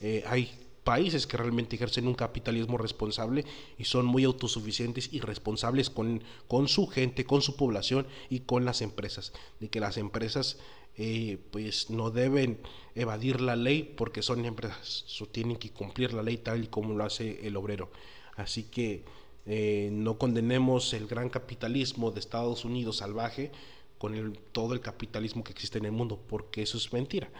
Eh, 0.00 0.24
hay 0.26 0.50
países 0.84 1.26
que 1.26 1.36
realmente 1.36 1.74
ejercen 1.74 2.06
un 2.06 2.14
capitalismo 2.14 2.78
responsable 2.78 3.44
y 3.76 3.84
son 3.84 4.06
muy 4.06 4.22
autosuficientes 4.22 5.12
y 5.12 5.18
responsables 5.20 5.90
con, 5.90 6.22
con 6.46 6.68
su 6.68 6.86
gente, 6.86 7.24
con 7.24 7.42
su 7.42 7.56
población 7.56 8.06
y 8.30 8.40
con 8.40 8.64
las 8.64 8.82
empresas. 8.82 9.32
De 9.58 9.68
que 9.68 9.80
las 9.80 9.96
empresas 9.96 10.58
eh, 10.96 11.38
pues 11.50 11.90
no 11.90 12.10
deben 12.10 12.60
evadir 12.94 13.40
la 13.40 13.56
ley 13.56 13.82
porque 13.96 14.22
son 14.22 14.44
empresas, 14.44 15.04
tienen 15.32 15.56
que 15.56 15.70
cumplir 15.70 16.14
la 16.14 16.22
ley 16.22 16.38
tal 16.38 16.64
y 16.64 16.68
como 16.68 16.94
lo 16.94 17.04
hace 17.04 17.46
el 17.46 17.56
obrero. 17.56 17.90
Así 18.36 18.62
que 18.62 19.04
eh, 19.46 19.90
no 19.92 20.18
condenemos 20.18 20.92
el 20.92 21.06
gran 21.06 21.28
capitalismo 21.28 22.10
de 22.10 22.20
Estados 22.20 22.64
Unidos 22.64 22.98
salvaje 22.98 23.52
con 23.98 24.14
el, 24.14 24.38
todo 24.52 24.74
el 24.74 24.80
capitalismo 24.80 25.44
que 25.44 25.52
existe 25.52 25.78
en 25.78 25.86
el 25.86 25.92
mundo, 25.92 26.20
porque 26.28 26.62
eso 26.62 26.76
es 26.76 26.92
mentira. 26.92 27.30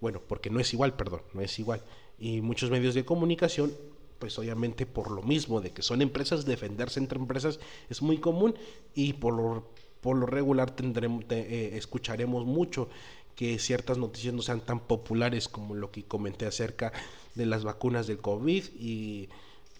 Bueno, 0.00 0.20
porque 0.26 0.50
no 0.50 0.60
es 0.60 0.72
igual, 0.72 0.94
perdón, 0.94 1.22
no 1.34 1.40
es 1.40 1.58
igual. 1.58 1.82
Y 2.18 2.40
muchos 2.40 2.70
medios 2.70 2.94
de 2.94 3.04
comunicación, 3.04 3.72
pues 4.18 4.38
obviamente 4.38 4.86
por 4.86 5.10
lo 5.10 5.22
mismo 5.22 5.60
de 5.60 5.70
que 5.70 5.82
son 5.82 6.00
empresas, 6.02 6.44
defenderse 6.44 7.00
entre 7.00 7.18
empresas 7.18 7.60
es 7.90 8.02
muy 8.02 8.18
común 8.18 8.54
y 8.94 9.14
por 9.14 9.34
lo, 9.34 9.68
por 10.00 10.16
lo 10.16 10.26
regular 10.26 10.70
tendremos, 10.74 11.24
eh, 11.30 11.72
escucharemos 11.74 12.44
mucho 12.44 12.88
que 13.34 13.58
ciertas 13.60 13.98
noticias 13.98 14.34
no 14.34 14.42
sean 14.42 14.60
tan 14.60 14.80
populares 14.80 15.48
como 15.48 15.74
lo 15.76 15.92
que 15.92 16.04
comenté 16.04 16.46
acerca 16.46 16.92
de 17.36 17.46
las 17.46 17.62
vacunas 17.62 18.08
del 18.08 18.18
COVID 18.18 18.64
y 18.80 19.28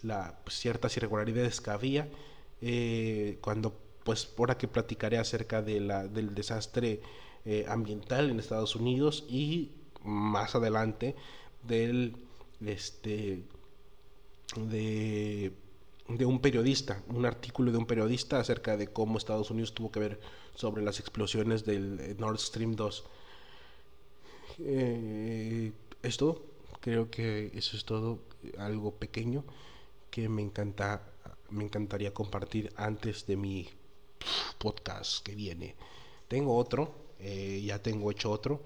la, 0.03 0.39
pues, 0.43 0.59
ciertas 0.59 0.95
irregularidades 0.97 1.61
que 1.61 1.71
había. 1.71 2.07
Eh, 2.61 3.37
cuando, 3.41 3.77
pues, 4.03 4.33
ahora 4.37 4.57
que 4.57 4.67
platicaré 4.67 5.17
acerca 5.17 5.61
de 5.61 5.79
la, 5.79 6.07
del 6.07 6.33
desastre 6.35 7.01
eh, 7.45 7.65
ambiental 7.67 8.29
en 8.29 8.39
Estados 8.39 8.75
Unidos 8.75 9.25
y 9.29 9.71
más 10.03 10.55
adelante 10.55 11.15
del, 11.63 12.15
este, 12.65 13.43
de, 14.55 15.53
de 16.07 16.25
un 16.25 16.39
periodista, 16.41 17.03
un 17.07 17.25
artículo 17.25 17.71
de 17.71 17.77
un 17.77 17.85
periodista 17.85 18.39
acerca 18.39 18.77
de 18.77 18.87
cómo 18.87 19.17
Estados 19.17 19.51
Unidos 19.51 19.73
tuvo 19.73 19.91
que 19.91 19.99
ver 19.99 20.19
sobre 20.55 20.83
las 20.83 20.99
explosiones 20.99 21.65
del 21.65 22.17
Nord 22.19 22.39
Stream 22.39 22.75
2. 22.75 23.05
Eh, 24.61 25.71
creo 26.81 27.09
que 27.09 27.51
eso 27.53 27.77
es 27.77 27.85
todo, 27.85 28.19
algo 28.57 28.91
pequeño 28.91 29.43
que 30.09 30.29
me 30.29 30.41
encanta 30.41 31.09
me 31.49 31.63
encantaría 31.63 32.13
compartir 32.13 32.71
antes 32.75 33.25
de 33.25 33.35
mi 33.35 33.69
podcast 34.57 35.23
que 35.23 35.35
viene. 35.35 35.75
Tengo 36.27 36.55
otro, 36.55 37.13
eh, 37.19 37.61
ya 37.65 37.81
tengo 37.81 38.11
hecho 38.11 38.31
otro, 38.31 38.61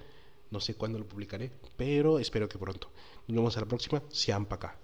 no 0.52 0.60
sé 0.60 0.76
cuándo 0.76 1.00
lo 1.00 1.08
publicaré, 1.08 1.52
pero 1.78 2.20
espero 2.20 2.50
que 2.50 2.58
pronto. 2.58 2.90
Nos 3.28 3.36
vemos 3.38 3.58
a 3.58 3.62
la 3.62 3.68
próxima, 3.68 4.04
sean 4.10 4.46
para 4.46 4.56
acá. 4.70 4.83